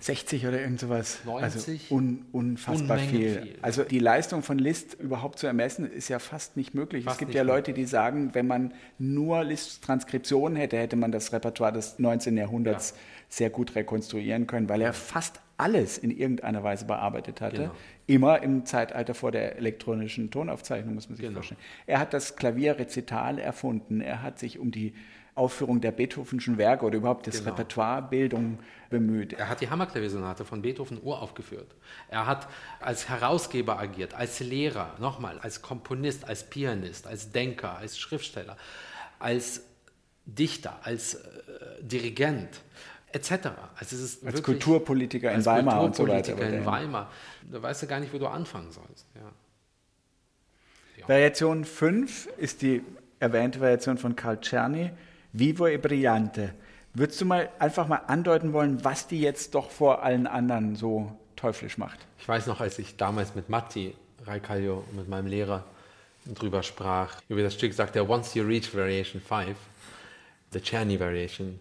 60 0.00 0.46
oder 0.46 0.60
irgend 0.60 0.80
sowas. 0.80 1.20
90? 1.24 1.82
Also 1.90 1.94
un, 1.94 2.26
unfassbar 2.32 2.98
viel. 2.98 3.40
viel. 3.42 3.58
Also 3.62 3.84
die 3.84 3.98
Leistung 4.00 4.42
von 4.42 4.58
Liszt 4.58 4.94
überhaupt 5.00 5.38
zu 5.38 5.46
ermessen, 5.46 5.90
ist 5.90 6.08
ja 6.08 6.18
fast 6.18 6.56
nicht 6.56 6.74
möglich. 6.74 7.04
Fast 7.04 7.14
es 7.14 7.18
gibt 7.20 7.34
ja. 7.34 7.42
Leute, 7.42 7.72
die 7.72 7.84
sagen, 7.86 8.30
wenn 8.34 8.46
man 8.46 8.74
nur 8.98 9.44
Liszt 9.44 9.82
Transkriptionen 9.84 10.56
hätte, 10.56 10.76
hätte 10.76 10.96
man 10.96 11.10
das 11.12 11.32
Repertoire 11.32 11.72
des 11.72 11.98
19. 11.98 12.36
Jahrhunderts 12.36 12.90
Ja. 12.90 12.96
sehr 13.30 13.50
gut 13.50 13.74
rekonstruieren 13.76 14.46
können, 14.46 14.68
weil 14.68 14.82
er 14.82 14.92
fast 14.92 15.40
alles 15.56 15.96
in 15.96 16.10
irgendeiner 16.10 16.62
Weise 16.64 16.84
bearbeitet 16.84 17.40
hatte. 17.40 17.56
Genau. 17.56 17.74
Immer 18.06 18.42
im 18.42 18.66
Zeitalter 18.66 19.14
vor 19.14 19.30
der 19.32 19.56
elektronischen 19.56 20.30
Tonaufzeichnung, 20.30 20.94
muss 20.96 21.08
man 21.08 21.16
sich 21.16 21.22
Genau. 21.24 21.36
vorstellen. 21.36 21.60
Er 21.86 22.00
hat 22.00 22.12
das 22.12 22.36
Klavierrezital 22.36 23.38
erfunden. 23.38 24.00
Er 24.00 24.22
hat 24.22 24.38
sich 24.38 24.58
um 24.58 24.70
die 24.72 24.92
Aufführung 25.34 25.80
der 25.80 25.90
Beethovenschen 25.90 26.58
Werke 26.58 26.84
oder 26.84 26.96
überhaupt 26.96 27.26
das 27.26 27.38
Genau. 27.38 27.50
Repertoirebildung 27.50 28.58
bemüht. 28.88 29.32
Er 29.32 29.48
hat 29.48 29.60
die 29.60 29.68
Hammerklaviersonate 29.68 30.44
von 30.44 30.62
Beethoven 30.62 31.00
uraufgeführt. 31.02 31.74
Er 32.08 32.26
hat 32.26 32.46
als 32.80 33.08
Herausgeber 33.08 33.78
agiert, 33.78 34.14
als 34.14 34.38
Lehrer, 34.40 34.94
nochmal, 35.00 35.38
als 35.40 35.60
Komponist, 35.60 36.28
als 36.28 36.48
Pianist, 36.48 37.06
als 37.08 37.32
Denker, 37.32 37.76
als 37.76 37.98
Schriftsteller, 37.98 38.56
als 39.18 39.62
Dichter, 40.26 40.78
als 40.84 41.14
äh, 41.14 41.20
Dirigent, 41.82 42.60
etc. 43.12 43.30
Also 43.76 43.96
es 43.96 44.02
ist 44.02 44.24
Als 44.24 44.36
wirklich, 44.36 44.44
Kulturpolitiker 44.44 45.30
in 45.30 45.36
als 45.36 45.46
Weimar 45.46 45.82
und 45.82 45.96
so 45.96 46.04
weiter. 46.06 46.32
Kulturpolitiker 46.32 46.58
in 46.58 46.64
Weimar. 46.66 47.10
Da 47.50 47.60
weißt 47.62 47.82
du 47.82 47.86
gar 47.88 47.98
nicht, 48.00 48.12
wo 48.12 48.18
du 48.18 48.26
anfangen 48.28 48.70
sollst. 48.70 49.06
Ja. 49.14 49.32
Variation 51.08 51.64
5 51.64 52.28
ist 52.38 52.62
die 52.62 52.82
erwähnte 53.20 53.60
Variation 53.60 53.98
von 53.98 54.16
Carl 54.16 54.40
Czerny, 54.40 54.90
Vivo 55.36 55.66
e 55.66 55.78
Brillante. 55.78 56.54
Würdest 56.94 57.20
du 57.20 57.24
mal 57.24 57.50
einfach 57.58 57.88
mal 57.88 58.02
andeuten 58.06 58.52
wollen, 58.52 58.84
was 58.84 59.08
die 59.08 59.20
jetzt 59.20 59.56
doch 59.56 59.68
vor 59.68 60.04
allen 60.04 60.28
anderen 60.28 60.76
so 60.76 61.10
teuflisch 61.34 61.76
macht? 61.76 61.98
Ich 62.20 62.28
weiß 62.28 62.46
noch, 62.46 62.60
als 62.60 62.78
ich 62.78 62.96
damals 62.96 63.34
mit 63.34 63.48
Matti 63.48 63.96
Raikaglio, 64.24 64.84
mit 64.92 65.08
meinem 65.08 65.26
Lehrer, 65.26 65.64
drüber 66.24 66.62
sprach, 66.62 67.20
über 67.28 67.42
das 67.42 67.54
Stück, 67.54 67.74
sagt 67.74 67.96
er, 67.96 68.08
once 68.08 68.34
you 68.34 68.44
reach 68.44 68.72
Variation 68.72 69.20
5, 69.20 69.56
the 70.52 70.60
Czerny 70.60 71.00
Variation, 71.00 71.58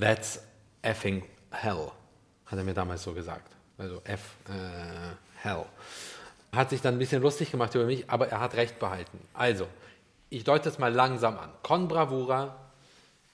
that's 0.00 0.40
effing 0.80 1.22
hell, 1.50 1.92
hat 2.46 2.58
er 2.58 2.64
mir 2.64 2.72
damals 2.72 3.02
so 3.02 3.12
gesagt. 3.12 3.52
Also 3.76 4.00
F, 4.04 4.36
äh, 4.48 5.42
hell. 5.42 5.66
Hat 6.56 6.70
sich 6.70 6.80
dann 6.80 6.94
ein 6.94 6.98
bisschen 6.98 7.20
lustig 7.20 7.50
gemacht 7.50 7.74
über 7.74 7.84
mich, 7.84 8.08
aber 8.08 8.28
er 8.28 8.40
hat 8.40 8.54
recht 8.54 8.78
behalten. 8.78 9.18
Also, 9.34 9.66
ich 10.30 10.44
deute 10.44 10.70
es 10.70 10.78
mal 10.78 10.92
langsam 10.92 11.38
an. 11.38 11.50
Con 11.62 11.88
Bravura, 11.88 12.56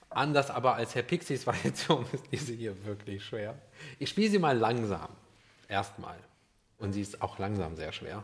anders 0.09 0.49
aber 0.49 0.75
als 0.75 0.95
Herr 0.95 1.03
Pixies 1.03 1.45
Variation 1.45 2.05
ist 2.11 2.31
diese 2.31 2.53
hier 2.53 2.85
wirklich 2.85 3.23
schwer. 3.23 3.55
Ich 3.99 4.09
spiele 4.09 4.29
sie 4.29 4.39
mal 4.39 4.57
langsam. 4.57 5.09
Erstmal. 5.67 6.17
Und 6.77 6.93
sie 6.93 7.01
ist 7.01 7.21
auch 7.21 7.37
langsam 7.39 7.75
sehr 7.75 7.91
schwer. 7.91 8.23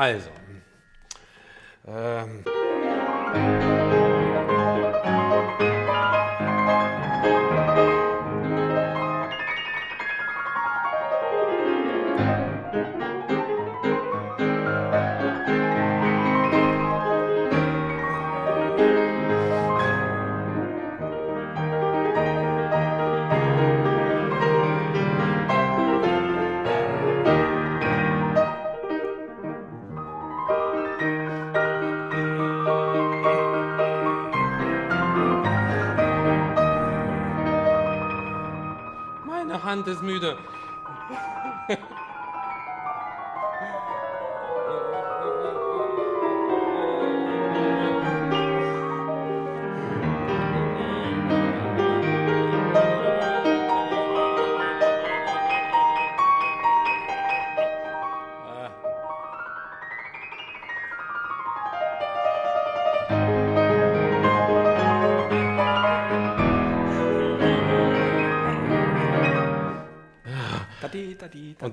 Also. 0.00 0.39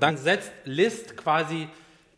Dann 0.08 0.22
setzt 0.22 0.52
List 0.64 1.16
quasi 1.16 1.68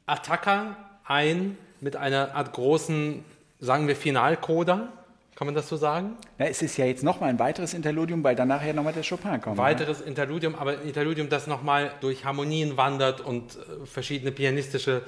Attacker 0.07 0.77
ein 1.05 1.57
mit 1.81 1.97
einer 1.97 2.35
Art 2.35 2.53
großen, 2.53 3.25
sagen 3.59 3.89
wir, 3.89 3.97
Finalcoda. 3.97 4.93
Kann 5.37 5.47
man 5.47 5.55
das 5.55 5.71
so 5.71 5.77
sagen? 5.77 6.17
Ja, 6.39 6.47
es 6.47 6.61
ist 6.61 6.77
ja 6.77 6.85
jetzt 6.85 7.03
nochmal 7.03 7.31
ein 7.31 7.39
weiteres 7.39 7.73
Interludium, 7.73 8.23
weil 8.23 8.37
danach 8.37 8.63
ja 8.63 8.75
nochmal 8.75 8.93
der 8.93 9.03
Chopin 9.03 9.41
kommt. 9.41 9.57
Weiteres 9.57 10.01
ne? 10.01 10.07
Interludium, 10.07 10.55
aber 10.55 10.73
ein 10.73 10.83
Interludium, 10.83 11.31
das 11.31 11.47
nochmal 11.47 11.93
durch 12.03 12.27
Harmonien 12.27 12.77
wandert 12.77 13.23
und 13.23 13.57
äh, 13.57 13.87
verschiedene 13.87 14.33
pianistische 14.33 15.03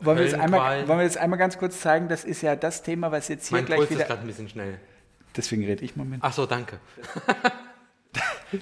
wollen 0.00 0.18
wir, 0.18 0.24
das 0.24 0.40
einmal, 0.40 0.88
wollen 0.88 0.98
wir 0.98 1.06
das 1.06 1.16
einmal 1.16 1.38
ganz 1.38 1.58
kurz 1.58 1.80
zeigen? 1.80 2.08
Das 2.08 2.24
ist 2.24 2.42
ja 2.42 2.56
das 2.56 2.82
Thema, 2.82 3.12
was 3.12 3.28
jetzt 3.28 3.48
hier 3.48 3.58
mein 3.58 3.66
gleich 3.66 3.78
Puls 3.78 3.90
wieder... 3.90 4.00
ist 4.00 4.06
gerade 4.08 4.22
ein 4.22 4.26
bisschen 4.26 4.48
schnell. 4.48 4.78
Deswegen 5.36 5.64
rede 5.64 5.84
ich 5.84 5.94
Moment. 5.94 6.22
Ach 6.24 6.32
so, 6.32 6.46
danke. 6.46 6.80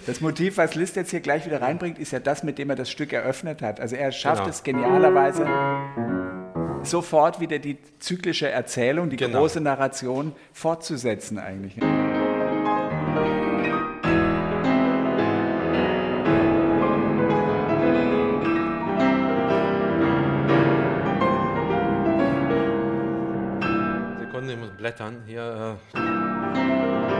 Das 0.06 0.20
Motiv, 0.20 0.58
was 0.58 0.74
Liszt 0.74 0.96
jetzt 0.96 1.10
hier 1.10 1.20
gleich 1.20 1.46
wieder 1.46 1.62
reinbringt, 1.62 1.98
ist 1.98 2.12
ja 2.12 2.20
das, 2.20 2.42
mit 2.42 2.58
dem 2.58 2.68
er 2.70 2.76
das 2.76 2.90
Stück 2.90 3.12
eröffnet 3.12 3.62
hat. 3.62 3.80
Also 3.80 3.96
er 3.96 4.12
schafft 4.12 4.42
genau. 4.42 4.50
es 4.50 4.62
genialerweise, 4.62 5.46
sofort 6.82 7.40
wieder 7.40 7.58
die 7.58 7.78
zyklische 7.98 8.50
Erzählung, 8.50 9.08
die 9.08 9.16
genau. 9.16 9.40
große 9.40 9.60
Narration 9.60 10.32
fortzusetzen 10.52 11.38
eigentlich. 11.38 11.74
Sekunde, 24.20 24.52
ich 24.52 24.58
muss 24.58 24.70
blättern. 24.76 25.22
Hier. 25.26 25.78
Äh 25.94 27.17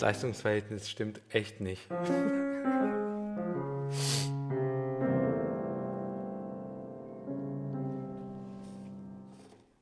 Preis-Leistungsverhältnis 0.00 0.88
stimmt 0.88 1.20
echt 1.28 1.60
nicht. 1.60 1.86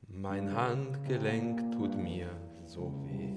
Mein 0.09 0.53
Handgelenk 0.53 1.71
tut 1.71 1.95
mir 1.95 2.27
so 2.65 2.91
weh. 3.05 3.31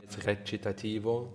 Jetzt 0.00 0.26
recitativo. 0.26 1.34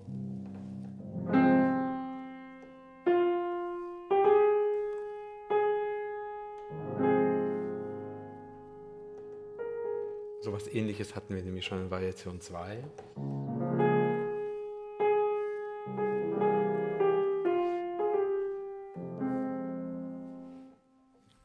Schon 11.63 11.81
in 11.81 11.91
Variation 11.91 12.39
2. 12.39 12.77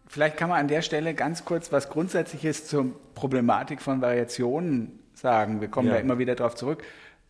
Vielleicht 0.06 0.36
kann 0.36 0.48
man 0.48 0.58
an 0.58 0.68
der 0.68 0.82
Stelle 0.82 1.14
ganz 1.14 1.44
kurz 1.44 1.70
was 1.70 1.90
Grundsätzliches 1.90 2.66
zur 2.66 2.92
Problematik 3.14 3.80
von 3.80 4.00
Variationen 4.00 4.98
sagen. 5.14 5.60
Wir 5.60 5.68
kommen 5.68 5.88
ja. 5.88 5.94
da 5.94 6.00
immer 6.00 6.18
wieder 6.18 6.34
darauf 6.34 6.54
zurück. 6.54 6.82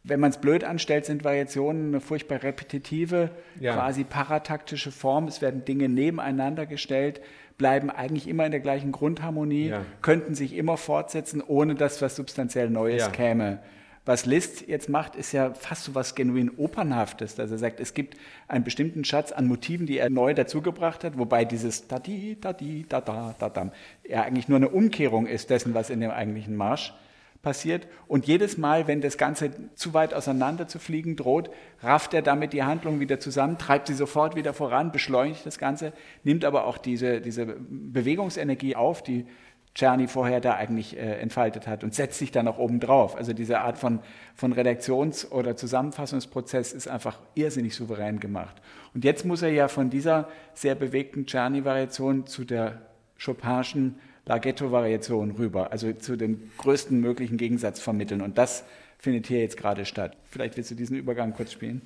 Wenn 0.05 0.21
man 0.21 0.31
es 0.31 0.39
blöd 0.39 0.65
anstellt, 0.65 1.05
sind 1.05 1.25
Variationen 1.25 1.89
eine 1.89 2.01
furchtbar 2.01 2.43
repetitive, 2.43 3.31
ja. 3.61 3.75
quasi 3.75 4.05
parataktische 4.05 4.91
Form. 4.91 5.29
Es 5.29 5.43
werden 5.43 5.65
Dinge 5.65 5.89
nebeneinander 5.89 6.67
gestellt, 6.67 7.21
bleiben 7.59 7.91
eigentlich 7.91 8.29
immer 8.29 8.47
in 8.47 8.53
der 8.53 8.61
gleichen 8.61 8.93
Grundharmonie, 8.93 9.69
ja. 9.69 9.85
könnten 10.01 10.35
sich 10.35 10.55
immer 10.55 10.77
fortsetzen, 10.77 11.43
ohne 11.47 11.75
dass 11.75 12.01
was 12.01 12.17
substanziell 12.17 12.71
Neues 12.71 13.03
ja. 13.03 13.11
käme. 13.11 13.59
Was 14.07 14.25
Liszt 14.25 14.67
jetzt 14.67 14.89
macht, 14.89 15.17
ist 15.17 15.33
ja 15.33 15.53
fast 15.53 15.85
so 15.85 15.95
was 15.95 16.15
genuin 16.15 16.51
Opernhaftes, 16.57 17.35
dass 17.35 17.51
er 17.51 17.59
sagt, 17.59 17.79
es 17.79 17.93
gibt 17.93 18.17
einen 18.47 18.65
bestimmten 18.65 19.05
Schatz 19.05 19.33
an 19.33 19.47
Motiven, 19.47 19.85
die 19.85 19.99
er 19.99 20.09
neu 20.09 20.33
dazugebracht 20.33 21.05
hat, 21.05 21.19
wobei 21.19 21.45
dieses 21.45 21.89
Tadi, 21.89 22.39
Tadi, 22.41 22.87
da, 22.89 23.03
da, 23.03 23.35
da, 23.39 23.51
da, 23.51 23.71
ja 24.09 24.23
eigentlich 24.23 24.49
nur 24.49 24.57
eine 24.57 24.71
Umkehrung 24.71 25.27
ist 25.27 25.51
dessen, 25.51 25.75
was 25.75 25.91
in 25.91 26.01
dem 26.01 26.11
eigentlichen 26.11 26.57
Marsch 26.57 26.95
passiert. 27.43 27.87
Und 28.07 28.27
jedes 28.27 28.59
Mal, 28.59 28.87
wenn 28.89 29.01
das 29.01 29.17
Ganze 29.17 29.51
zu 29.75 29.95
weit 29.95 30.15
auseinander 30.15 30.69
zu 30.69 30.79
fliegen 30.79 31.17
droht, 31.17 31.51
rafft 31.83 32.15
er 32.15 32.23
damit 32.23 32.53
die 32.53 32.65
Handlung 32.65 33.01
wieder 33.01 33.21
zusammen, 33.21 33.59
treibt 33.59 33.87
sie 33.87 33.95
sofort 33.95 34.37
wieder 34.37 34.53
voran, 34.53 34.93
beschleunigt 34.93 35.47
das 35.47 35.59
Ganze, 35.59 35.93
nimmt 36.25 36.45
aber 36.45 36.67
auch 36.67 36.79
diese, 36.79 37.21
diese 37.21 37.47
Bewegungsenergie 37.47 38.77
auf, 38.77 39.03
die 39.03 39.27
Czerny 39.75 40.09
vorher 40.09 40.41
da 40.41 40.55
eigentlich 40.55 40.97
äh, 40.97 41.21
entfaltet 41.21 41.69
hat 41.69 41.85
und 41.85 41.95
setzt 41.95 42.19
sich 42.19 42.33
dann 42.33 42.49
auch 42.49 42.59
oben 42.59 42.81
drauf. 42.81 43.15
Also 43.17 43.33
diese 43.33 43.61
Art 43.61 43.79
von, 43.79 44.01
von 44.35 44.53
Redaktions- 44.53 45.31
oder 45.31 45.57
Zusammenfassungsprozess 45.57 46.73
ist 46.73 46.89
einfach 46.89 47.21
irrsinnig 47.37 47.77
souverän 47.77 48.19
gemacht. 48.19 48.61
Und 48.93 49.05
jetzt 49.05 49.25
muss 49.25 49.43
er 49.43 49.51
ja 49.51 49.69
von 49.69 49.89
dieser 49.89 50.29
sehr 50.53 50.75
bewegten 50.75 51.27
Czerny-Variation 51.27 52.27
zu 52.27 52.45
der 52.45 52.83
Chopinschen 53.25 54.01
Larghetto-Variation 54.29 55.33
rüber, 55.33 55.73
also 55.73 55.93
zu 55.95 56.17
dem 56.17 56.51
größten 56.59 57.01
möglichen 57.01 57.39
Gegensatz 57.39 57.81
vermitteln. 57.81 58.21
Und 58.21 58.39
das 58.39 58.63
findet 58.99 59.27
hier 59.27 59.41
jetzt 59.41 59.57
gerade 59.57 59.85
statt. 59.87 60.17
Vielleicht 60.31 60.57
willst 60.57 60.71
du 60.71 60.75
diesen 60.75 60.97
Übergang 60.97 61.35
kurz 61.35 61.53
spielen. 61.53 61.83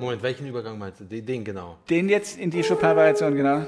Moment, 0.00 0.22
welchen 0.22 0.46
Übergang 0.46 0.78
meinst 0.78 1.00
du? 1.00 1.04
Den, 1.04 1.44
genau. 1.44 1.76
Den 1.88 2.08
jetzt 2.08 2.38
in 2.38 2.50
die 2.50 2.62
Chopin-Variation, 2.62 3.34
genau. 3.34 3.66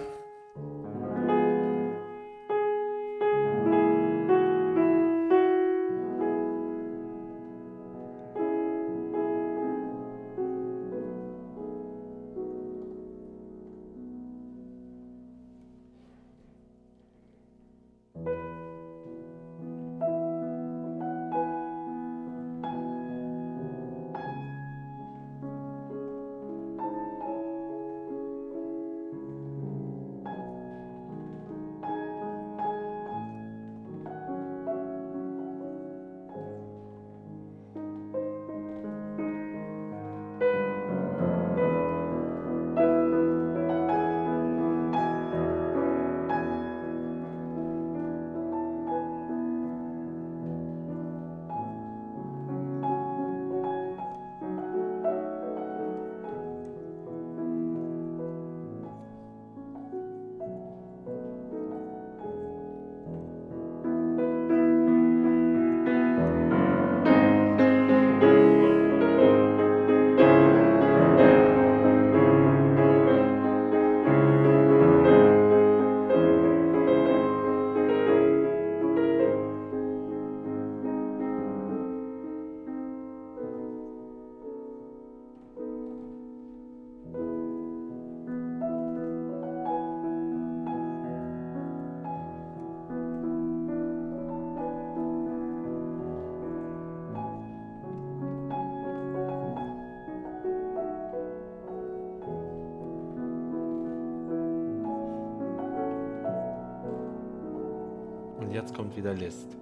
Jetzt 108.60 108.74
kommt 108.74 108.94
wieder 108.96 109.14
List. 109.14 109.56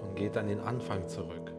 Und 0.00 0.14
geht 0.14 0.36
an 0.36 0.46
den 0.46 0.60
Anfang 0.60 1.08
zurück. 1.08 1.53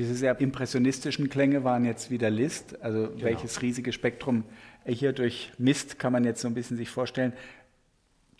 Diese 0.00 0.14
sehr 0.14 0.40
impressionistischen 0.40 1.28
Klänge 1.28 1.62
waren 1.62 1.84
jetzt 1.84 2.10
wieder 2.10 2.30
Liszt. 2.30 2.80
Also 2.80 3.08
genau. 3.08 3.22
welches 3.22 3.60
riesige 3.60 3.92
Spektrum 3.92 4.44
er 4.86 4.94
hier 4.94 5.12
durchmisst, 5.12 5.98
kann 5.98 6.10
man 6.10 6.24
jetzt 6.24 6.40
so 6.40 6.48
ein 6.48 6.54
bisschen 6.54 6.78
sich 6.78 6.88
vorstellen. 6.88 7.34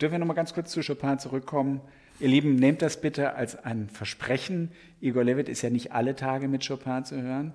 Dürfen 0.01 0.13
wir 0.13 0.19
noch 0.21 0.27
mal 0.27 0.33
ganz 0.33 0.55
kurz 0.55 0.71
zu 0.71 0.81
Chopin 0.81 1.19
zurückkommen? 1.19 1.83
Ihr 2.19 2.29
Lieben, 2.29 2.57
nehmt 2.57 2.81
das 2.81 3.03
bitte 3.03 3.35
als 3.35 3.63
ein 3.63 3.91
Versprechen. 3.91 4.73
Igor 5.03 5.23
Levit 5.23 5.51
ist 5.51 5.61
ja 5.61 5.69
nicht 5.69 5.93
alle 5.93 6.17
Tage 6.17 6.49
mit 6.49 6.67
Chopin 6.67 7.05
zu 7.05 7.21
hören. 7.21 7.53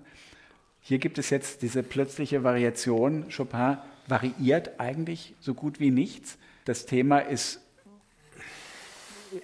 Hier 0.82 1.00
gibt 1.00 1.18
es 1.18 1.32
jetzt 1.32 1.64
diese 1.64 1.82
plötzliche 1.82 2.44
Variation. 2.44 3.26
Chopin 3.36 3.80
variiert 4.08 4.80
eigentlich 4.80 5.34
so 5.40 5.56
gut 5.56 5.80
wie 5.80 5.90
nichts. 5.90 6.38
Das 6.66 6.86
Thema 6.86 7.18
ist 7.18 7.65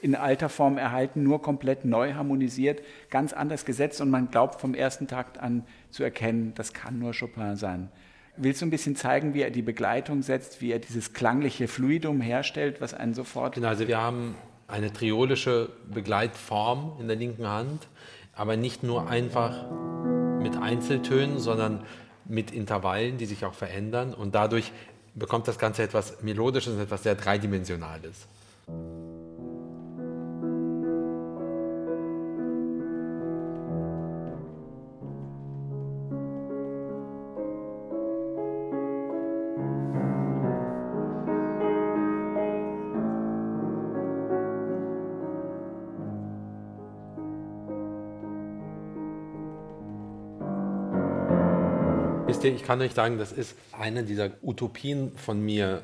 in 0.01 0.15
alter 0.15 0.49
Form 0.49 0.77
erhalten, 0.77 1.23
nur 1.23 1.41
komplett 1.41 1.85
neu 1.85 2.13
harmonisiert, 2.13 2.81
ganz 3.09 3.33
anders 3.33 3.65
gesetzt 3.65 4.01
und 4.01 4.09
man 4.09 4.31
glaubt 4.31 4.61
vom 4.61 4.73
ersten 4.73 5.07
Takt 5.07 5.37
an 5.37 5.63
zu 5.89 6.03
erkennen, 6.03 6.53
das 6.55 6.73
kann 6.73 6.99
nur 6.99 7.13
Chopin 7.13 7.55
sein. 7.55 7.89
Willst 8.37 8.61
du 8.61 8.65
ein 8.65 8.69
bisschen 8.69 8.95
zeigen, 8.95 9.33
wie 9.33 9.41
er 9.41 9.51
die 9.51 9.61
Begleitung 9.61 10.21
setzt, 10.21 10.61
wie 10.61 10.71
er 10.71 10.79
dieses 10.79 11.13
klangliche 11.13 11.67
Fluidum 11.67 12.21
herstellt, 12.21 12.79
was 12.79 12.93
einen 12.93 13.13
sofort. 13.13 13.55
Genau, 13.55 13.67
also 13.67 13.87
wir 13.87 13.99
haben 13.99 14.35
eine 14.67 14.93
triolische 14.93 15.69
Begleitform 15.93 16.93
in 16.99 17.07
der 17.07 17.17
linken 17.17 17.47
Hand, 17.47 17.87
aber 18.33 18.55
nicht 18.55 18.83
nur 18.83 19.09
einfach 19.09 19.65
mit 20.39 20.57
Einzeltönen, 20.57 21.39
sondern 21.39 21.83
mit 22.25 22.51
Intervallen, 22.51 23.17
die 23.17 23.25
sich 23.25 23.45
auch 23.45 23.53
verändern 23.53 24.13
und 24.13 24.33
dadurch 24.33 24.71
bekommt 25.13 25.47
das 25.47 25.59
Ganze 25.59 25.83
etwas 25.83 26.21
Melodisches 26.21 26.73
und 26.73 26.79
etwas 26.79 27.03
sehr 27.03 27.15
Dreidimensionales. 27.15 28.27
Ich 52.61 52.67
kann 52.67 52.79
euch 52.79 52.93
sagen, 52.93 53.17
das 53.17 53.31
ist 53.31 53.55
eine 53.71 54.03
dieser 54.03 54.29
Utopien 54.43 55.17
von 55.17 55.41
mir 55.43 55.81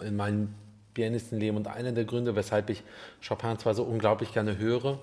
in 0.00 0.14
meinem 0.14 0.54
Pianistenleben 0.94 1.56
und 1.56 1.66
einer 1.66 1.90
der 1.90 2.04
Gründe, 2.04 2.36
weshalb 2.36 2.70
ich 2.70 2.84
Chopin 3.26 3.58
zwar 3.58 3.74
so 3.74 3.82
unglaublich 3.82 4.32
gerne 4.32 4.56
höre, 4.56 5.00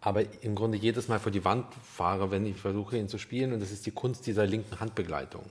aber 0.00 0.22
im 0.40 0.54
Grunde 0.54 0.78
jedes 0.78 1.08
Mal 1.08 1.18
vor 1.18 1.30
die 1.30 1.44
Wand 1.44 1.66
fahre, 1.74 2.30
wenn 2.30 2.46
ich 2.46 2.56
versuche, 2.56 2.96
ihn 2.96 3.08
zu 3.08 3.18
spielen. 3.18 3.52
Und 3.52 3.60
das 3.60 3.70
ist 3.70 3.84
die 3.84 3.90
Kunst 3.90 4.26
dieser 4.26 4.46
linken 4.46 4.80
Handbegleitung. 4.80 5.44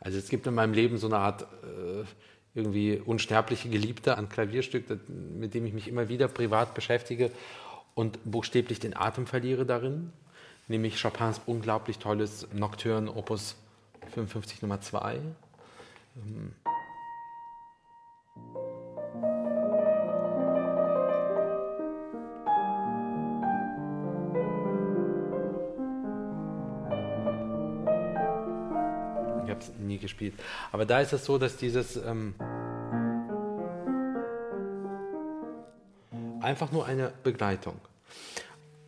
Also 0.00 0.18
es 0.18 0.28
gibt 0.28 0.46
in 0.46 0.54
meinem 0.54 0.74
Leben 0.74 0.98
so 0.98 1.06
eine 1.06 1.16
Art 1.16 1.42
äh, 1.42 2.04
irgendwie 2.54 2.98
unsterbliche 2.98 3.70
Geliebte 3.70 4.18
an 4.18 4.28
Klavierstück, 4.28 4.84
mit 5.08 5.54
dem 5.54 5.64
ich 5.64 5.72
mich 5.72 5.88
immer 5.88 6.10
wieder 6.10 6.28
privat 6.28 6.74
beschäftige 6.74 7.30
und 7.94 8.18
buchstäblich 8.24 8.80
den 8.80 8.94
Atem 8.94 9.26
verliere 9.26 9.64
darin, 9.64 10.12
nämlich 10.68 11.00
Chopins 11.00 11.40
unglaublich 11.46 11.98
tolles 11.98 12.46
Nocturne 12.52 13.10
Opus 13.14 13.56
55 14.10 14.62
Nummer 14.62 14.80
2. 14.80 15.20
Ähm, 16.16 16.54
habe 29.54 29.64
es 29.64 29.72
nie 29.78 29.98
gespielt. 29.98 30.34
Aber 30.72 30.84
da 30.84 31.00
ist 31.00 31.12
es 31.12 31.24
so, 31.24 31.38
dass 31.38 31.56
dieses 31.56 31.96
ähm, 31.96 32.34
einfach 36.40 36.72
nur 36.72 36.86
eine 36.86 37.12
Begleitung, 37.22 37.80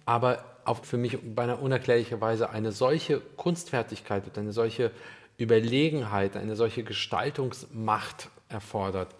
aber 0.04 0.55
auch 0.66 0.84
für 0.84 0.96
mich 0.96 1.18
beinahe 1.34 1.56
unerklärlicher 1.56 2.20
Weise 2.20 2.50
eine 2.50 2.72
solche 2.72 3.20
Kunstfertigkeit 3.36 4.26
und 4.26 4.38
eine 4.38 4.52
solche 4.52 4.90
Überlegenheit, 5.38 6.36
eine 6.36 6.56
solche 6.56 6.82
Gestaltungsmacht 6.82 8.30
erfordert, 8.48 9.14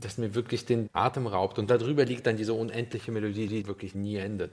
dass 0.00 0.18
mir 0.18 0.34
wirklich 0.34 0.64
den 0.66 0.88
Atem 0.92 1.26
raubt. 1.26 1.58
Und 1.58 1.70
darüber 1.70 2.04
liegt 2.04 2.26
dann 2.26 2.36
diese 2.36 2.54
unendliche 2.54 3.12
Melodie, 3.12 3.46
die 3.46 3.66
wirklich 3.66 3.94
nie 3.94 4.16
endet. 4.16 4.52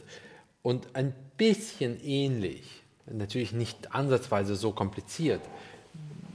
Und 0.61 0.95
ein 0.95 1.14
bisschen 1.38 2.03
ähnlich, 2.03 2.84
natürlich 3.05 3.53
nicht 3.53 3.93
ansatzweise 3.93 4.55
so 4.55 4.72
kompliziert, 4.72 5.41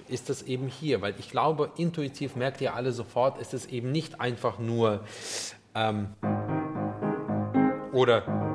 ist 0.09 0.31
das 0.31 0.43
eben 0.43 0.68
hier, 0.68 1.03
weil 1.03 1.14
ich 1.18 1.31
glaube, 1.31 1.70
intuitiv 1.76 2.37
merkt 2.37 2.61
ihr 2.61 2.74
alle 2.74 2.93
sofort, 2.93 3.39
ist 3.41 3.53
es 3.53 3.66
eben 3.66 3.93
nicht 3.93 4.20
einfach 4.20 4.59
nur 4.59 5.05
ähm, 5.74 6.09
oder 7.93 8.47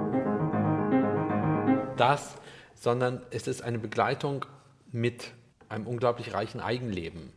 das, 1.98 2.36
sondern 2.76 3.22
es 3.32 3.48
ist 3.48 3.62
eine 3.62 3.80
Begleitung 3.80 4.46
mit 4.92 5.32
einem 5.70 5.88
unglaublich 5.88 6.34
reichen 6.34 6.60
Eigenleben. 6.60 7.34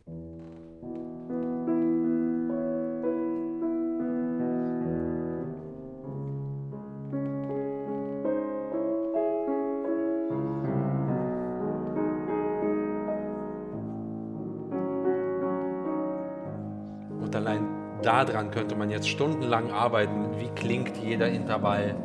daran 18.07 18.51
könnte 18.51 18.75
man 18.75 18.89
jetzt 18.89 19.09
stundenlang 19.09 19.71
arbeiten. 19.71 20.39
Wie 20.39 20.49
klingt 20.49 20.97
jeder 20.97 21.29
Intervall? 21.29 21.95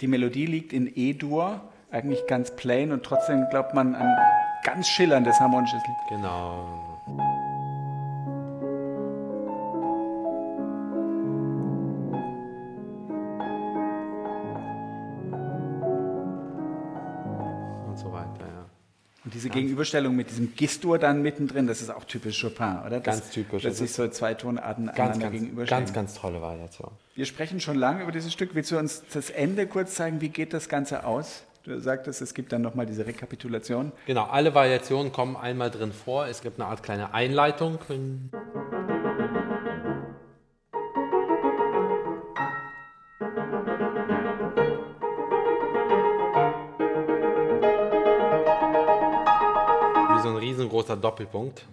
Die 0.00 0.06
Melodie 0.06 0.46
liegt 0.46 0.72
in 0.72 0.90
E-Dur, 0.94 1.60
eigentlich 1.90 2.26
ganz 2.26 2.56
plain 2.56 2.92
und 2.92 3.02
trotzdem 3.02 3.46
glaubt 3.50 3.74
man 3.74 3.94
an 3.94 4.16
ganz 4.64 4.88
schillerndes 4.88 5.38
harmonisches 5.40 5.82
Lied. 5.86 5.96
Genau. 6.08 6.89
Gegenüberstellung 19.60 20.16
mit 20.16 20.30
diesem 20.30 20.54
Gistur 20.54 20.98
dann 20.98 21.22
mittendrin, 21.22 21.66
das 21.66 21.82
ist 21.82 21.90
auch 21.90 22.04
typisch 22.04 22.40
Chopin, 22.40 22.78
oder? 22.86 23.00
Das, 23.00 23.20
ganz 23.20 23.30
typisch. 23.30 23.62
Dass 23.62 23.78
sich 23.78 23.92
so 23.92 24.08
zwei 24.08 24.34
Tonarten 24.34 24.86
ganz, 24.86 25.18
ganz, 25.18 25.32
gegenüberstehen. 25.32 25.80
Ganz, 25.80 25.92
ganz 25.92 26.14
tolle 26.14 26.40
Variation. 26.40 26.90
Wir 27.14 27.26
sprechen 27.26 27.60
schon 27.60 27.76
lange 27.76 28.02
über 28.02 28.12
dieses 28.12 28.32
Stück. 28.32 28.54
Willst 28.54 28.70
du 28.70 28.78
uns 28.78 29.02
das 29.12 29.30
Ende 29.30 29.66
kurz 29.66 29.94
zeigen? 29.94 30.20
Wie 30.20 30.30
geht 30.30 30.52
das 30.52 30.68
Ganze 30.68 31.04
aus? 31.04 31.44
Du 31.64 31.78
sagtest, 31.78 32.22
es 32.22 32.32
gibt 32.32 32.52
dann 32.52 32.62
nochmal 32.62 32.86
diese 32.86 33.04
Rekapitulation. 33.04 33.92
Genau, 34.06 34.24
alle 34.24 34.54
Variationen 34.54 35.12
kommen 35.12 35.36
einmal 35.36 35.70
drin 35.70 35.92
vor. 35.92 36.26
Es 36.26 36.40
gibt 36.40 36.58
eine 36.58 36.70
Art 36.70 36.82
kleine 36.82 37.12
Einleitung. 37.12 37.78
Doppelpunkt. 51.00 51.66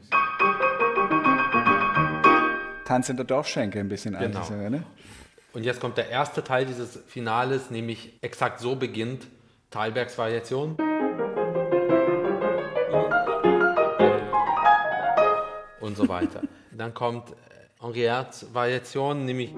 Tanz 2.85 3.09
in 3.09 3.17
der 3.17 3.25
Dorfschenke 3.25 3.79
ein 3.79 3.89
bisschen 3.89 4.17
genau. 4.17 4.39
Altes, 4.39 4.49
ne? 4.49 4.83
Und 5.53 5.63
jetzt 5.63 5.79
kommt 5.79 5.97
der 5.97 6.09
erste 6.09 6.43
Teil 6.43 6.65
dieses 6.65 6.99
Finales, 7.07 7.71
nämlich 7.71 8.17
exakt 8.21 8.59
so 8.59 8.75
beginnt 8.75 9.27
Thalbergs 9.71 10.17
Variation. 10.17 10.77
Und 15.81 15.97
so 15.97 16.07
weiter. 16.07 16.41
Dann 16.71 16.93
kommt 16.93 17.35
Henriets 17.81 18.53
Variation, 18.53 19.25
nämlich 19.25 19.53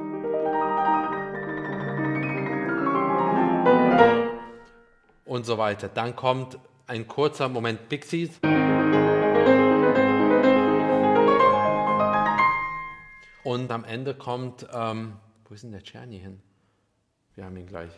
und 5.25 5.45
so 5.45 5.57
weiter. 5.57 5.89
Dann 5.89 6.15
kommt 6.15 6.57
ein 6.87 7.07
kurzer 7.07 7.47
Moment 7.47 7.87
Pixies. 7.87 8.39
Und 13.43 13.71
am 13.71 13.85
Ende 13.85 14.13
kommt, 14.15 14.67
ähm, 14.73 15.13
wo 15.47 15.53
ist 15.53 15.63
denn 15.63 15.71
der 15.71 15.83
Czerny 15.83 16.19
hin? 16.19 16.41
Wir 17.35 17.45
haben 17.45 17.55
ihn 17.55 17.67
gleich. 17.67 17.91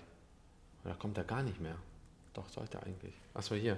Da 0.84 0.94
kommt 0.94 1.18
er 1.18 1.24
gar 1.24 1.42
nicht 1.42 1.60
mehr. 1.60 1.76
Doch, 2.34 2.48
sollte 2.48 2.82
eigentlich. 2.84 3.14
Achso, 3.34 3.56
hier. 3.56 3.78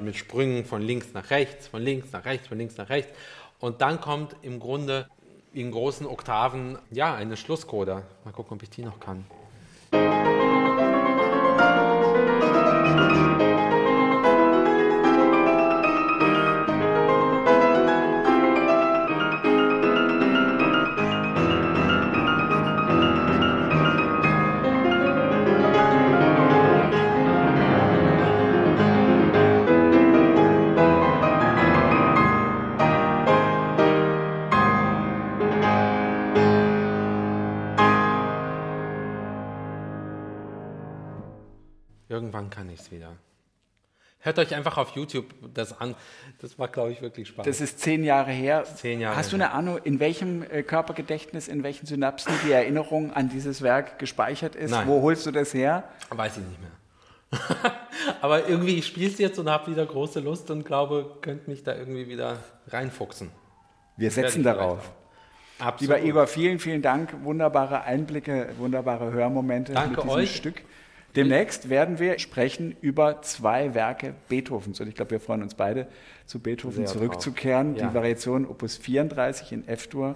Mit 0.00 0.16
Sprüngen 0.16 0.66
von 0.66 0.82
links 0.82 1.14
nach 1.14 1.30
rechts, 1.30 1.68
von 1.68 1.82
links 1.82 2.12
nach 2.12 2.24
rechts, 2.26 2.48
von 2.48 2.58
links 2.58 2.76
nach 2.76 2.90
rechts. 2.90 3.16
Und 3.58 3.80
dann 3.80 4.00
kommt 4.00 4.36
im 4.42 4.60
Grunde 4.60 5.08
in 5.54 5.70
großen 5.70 6.06
Oktaven, 6.06 6.78
ja, 6.90 7.14
eine 7.14 7.36
Schlusskoda. 7.36 8.02
Mal 8.24 8.32
gucken, 8.32 8.56
ob 8.56 8.62
ich 8.62 8.70
die 8.70 8.82
noch 8.82 9.00
kann. 9.00 9.24
Hört 44.34 44.46
euch 44.46 44.54
einfach 44.54 44.78
auf 44.78 44.90
YouTube 44.96 45.26
das 45.52 45.78
an. 45.78 45.94
Das 46.40 46.58
war, 46.58 46.68
glaube 46.68 46.90
ich, 46.90 47.02
wirklich 47.02 47.28
spannend. 47.28 47.48
Das 47.48 47.60
ist 47.60 47.80
zehn 47.80 48.02
Jahre 48.02 48.30
her. 48.30 48.64
Zehn 48.64 48.98
Jahre 48.98 49.14
Hast 49.14 49.30
du 49.30 49.36
eine 49.36 49.50
Ahnung, 49.50 49.78
in 49.84 50.00
welchem 50.00 50.42
äh, 50.42 50.62
Körpergedächtnis, 50.62 51.48
in 51.48 51.62
welchen 51.62 51.84
Synapsen 51.84 52.32
die 52.46 52.52
Erinnerung 52.52 53.12
an 53.12 53.28
dieses 53.28 53.60
Werk 53.60 53.98
gespeichert 53.98 54.56
ist? 54.56 54.70
Nein. 54.70 54.88
Wo 54.88 55.02
holst 55.02 55.26
du 55.26 55.32
das 55.32 55.52
her? 55.52 55.84
Weiß 56.08 56.38
ich 56.38 56.44
nicht 56.44 56.60
mehr. 56.62 56.70
Aber 58.22 58.48
irgendwie, 58.48 58.78
ich 58.78 58.86
spiele 58.86 59.10
es 59.10 59.18
jetzt 59.18 59.38
und 59.38 59.50
habe 59.50 59.70
wieder 59.70 59.84
große 59.84 60.20
Lust 60.20 60.50
und 60.50 60.64
glaube, 60.64 61.18
könnte 61.20 61.50
mich 61.50 61.62
da 61.62 61.76
irgendwie 61.76 62.08
wieder 62.08 62.38
reinfuchsen. 62.68 63.30
Wir 63.98 64.10
setzen 64.10 64.42
darauf. 64.42 64.90
Absolut. 65.58 65.80
Lieber 65.80 66.08
Igor, 66.08 66.26
vielen, 66.26 66.58
vielen 66.58 66.80
Dank. 66.80 67.22
Wunderbare 67.22 67.82
Einblicke, 67.82 68.48
wunderbare 68.56 69.12
Hörmomente 69.12 69.74
Danke 69.74 69.90
mit 69.90 70.04
diesem 70.04 70.10
euch. 70.10 70.36
Stück. 70.36 70.62
Demnächst 71.14 71.68
werden 71.68 71.98
wir 71.98 72.18
sprechen 72.18 72.74
über 72.80 73.20
zwei 73.22 73.74
Werke 73.74 74.14
Beethovens. 74.28 74.80
Und 74.80 74.88
ich 74.88 74.94
glaube, 74.94 75.10
wir 75.10 75.20
freuen 75.20 75.42
uns 75.42 75.54
beide, 75.54 75.86
zu 76.26 76.38
Beethoven 76.38 76.86
Sehr 76.86 76.86
zurückzukehren. 76.86 77.76
Ja. 77.76 77.88
Die 77.88 77.94
Variation 77.94 78.46
Opus 78.46 78.78
34 78.78 79.52
in 79.52 79.68
F-Dur 79.68 80.14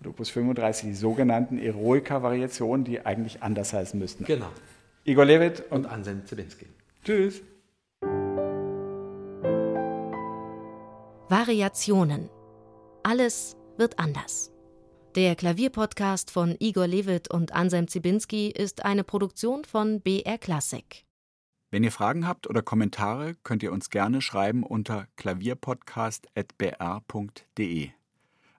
und 0.00 0.06
Opus 0.06 0.30
35, 0.30 0.90
die 0.90 0.94
sogenannten 0.94 1.58
Eroica-Variationen, 1.58 2.84
die 2.84 3.04
eigentlich 3.04 3.42
anders 3.42 3.72
heißen 3.72 3.98
müssten. 3.98 4.24
Genau. 4.24 4.46
Igor 5.04 5.24
Levit 5.24 5.64
und 5.70 5.84
Und 5.84 5.86
Anselm 5.86 6.24
Zibinski. 6.26 6.66
tschüss. 7.04 7.42
Variationen. 11.28 12.30
Alles 13.02 13.56
wird 13.78 13.98
anders. 13.98 14.52
Der 15.16 15.34
Klavierpodcast 15.34 16.30
von 16.30 16.54
Igor 16.58 16.86
Levit 16.86 17.30
und 17.30 17.52
Anselm 17.52 17.88
Zibinski 17.88 18.50
ist 18.50 18.84
eine 18.84 19.02
Produktion 19.02 19.64
von 19.64 20.02
BR 20.02 20.36
Classic. 20.36 21.06
Wenn 21.70 21.84
ihr 21.84 21.90
Fragen 21.90 22.28
habt 22.28 22.50
oder 22.50 22.60
Kommentare, 22.60 23.34
könnt 23.42 23.62
ihr 23.62 23.72
uns 23.72 23.88
gerne 23.88 24.20
schreiben 24.20 24.62
unter 24.62 25.08
klavierpodcast.br.de. 25.16 27.88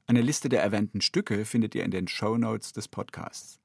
Eine 0.07 0.21
Liste 0.21 0.49
der 0.49 0.63
erwähnten 0.63 1.01
Stücke 1.01 1.45
findet 1.45 1.75
ihr 1.75 1.83
in 1.83 1.91
den 1.91 2.07
Shownotes 2.07 2.73
des 2.73 2.87
Podcasts. 2.87 3.59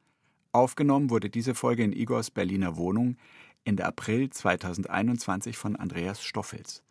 Aufgenommen 0.53 1.09
wurde 1.09 1.31
diese 1.31 1.55
Folge 1.55 1.85
in 1.85 1.95
Igors 1.95 2.31
Berliner 2.31 2.77
Wohnung 2.77 3.17
Ende 3.65 3.87
April 3.87 4.29
2021 4.29 5.57
von 5.57 5.77
Andreas 5.77 6.23
Stoffels. 6.23 6.83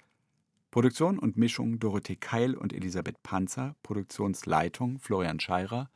Produktion 0.72 1.20
und 1.20 1.36
Mischung 1.36 1.80
Dorothee 1.80 2.16
Keil 2.16 2.56
und 2.56 2.72
Elisabeth 2.72 3.22
Panzer, 3.24 3.76
Produktionsleitung 3.84 5.00
Florian 5.00 5.42
Scheirer, 5.42 5.90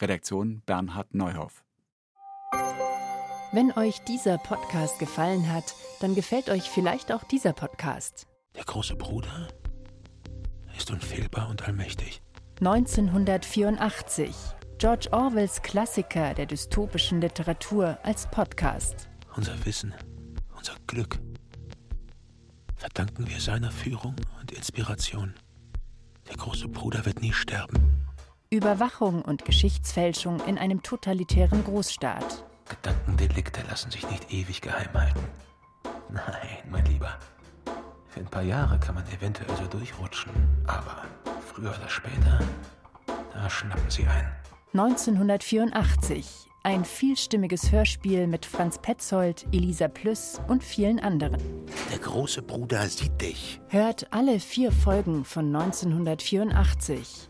Redaktion 0.00 0.62
Bernhard 0.64 1.14
Neuhoff. 1.14 1.62
Wenn 3.52 3.70
euch 3.72 4.00
dieser 4.08 4.38
Podcast 4.38 4.98
gefallen 4.98 5.52
hat, 5.52 5.74
dann 6.00 6.14
gefällt 6.14 6.48
euch 6.48 6.70
vielleicht 6.70 7.12
auch 7.12 7.22
dieser 7.24 7.52
Podcast. 7.52 8.26
Der 8.56 8.64
große 8.64 8.96
Bruder 8.96 9.48
ist 10.74 10.90
unfehlbar 10.90 11.50
und 11.50 11.62
allmächtig. 11.68 12.22
1984. 12.60 14.34
George 14.78 15.08
Orwells 15.12 15.60
Klassiker 15.60 16.32
der 16.32 16.46
dystopischen 16.46 17.20
Literatur 17.20 17.98
als 18.02 18.28
Podcast. 18.30 19.10
Unser 19.36 19.66
Wissen, 19.66 19.94
unser 20.56 20.74
Glück 20.86 21.20
verdanken 22.84 23.26
wir 23.26 23.40
seiner 23.40 23.70
Führung 23.70 24.14
und 24.38 24.52
Inspiration. 24.52 25.32
Der 26.28 26.36
große 26.36 26.68
Bruder 26.68 27.06
wird 27.06 27.22
nie 27.22 27.32
sterben. 27.32 28.04
Überwachung 28.50 29.22
und 29.22 29.46
Geschichtsfälschung 29.46 30.38
in 30.46 30.58
einem 30.58 30.82
totalitären 30.82 31.64
Großstaat. 31.64 32.44
Gedankendelikte 32.68 33.62
lassen 33.70 33.90
sich 33.90 34.06
nicht 34.10 34.30
ewig 34.30 34.60
geheim 34.60 34.92
halten. 34.92 35.24
Nein, 36.10 36.58
mein 36.70 36.84
Lieber. 36.84 37.18
Für 38.08 38.20
ein 38.20 38.26
paar 38.26 38.42
Jahre 38.42 38.78
kann 38.78 38.96
man 38.96 39.06
eventuell 39.06 39.56
so 39.56 39.64
durchrutschen, 39.66 40.32
aber 40.66 41.04
früher 41.40 41.70
oder 41.70 41.88
später, 41.88 42.38
da 43.32 43.48
schnappen 43.48 43.90
sie 43.90 44.06
ein. 44.06 44.30
1984. 44.74 46.50
Ein 46.66 46.86
vielstimmiges 46.86 47.72
Hörspiel 47.72 48.26
mit 48.26 48.46
Franz 48.46 48.78
Petzold, 48.78 49.44
Elisa 49.52 49.86
Plüss 49.86 50.40
und 50.48 50.64
vielen 50.64 50.98
anderen. 50.98 51.36
Der 51.92 51.98
große 51.98 52.40
Bruder 52.40 52.88
sieht 52.88 53.20
dich. 53.20 53.60
Hört 53.68 54.10
alle 54.10 54.40
vier 54.40 54.72
Folgen 54.72 55.26
von 55.26 55.54
1984. 55.54 57.28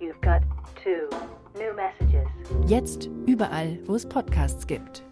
You've 0.00 0.14
got 0.22 0.40
two 0.82 1.14
new 1.58 1.74
messages. 1.74 2.26
Jetzt 2.66 3.10
überall, 3.26 3.78
wo 3.84 3.94
es 3.94 4.08
Podcasts 4.08 4.66
gibt. 4.66 5.05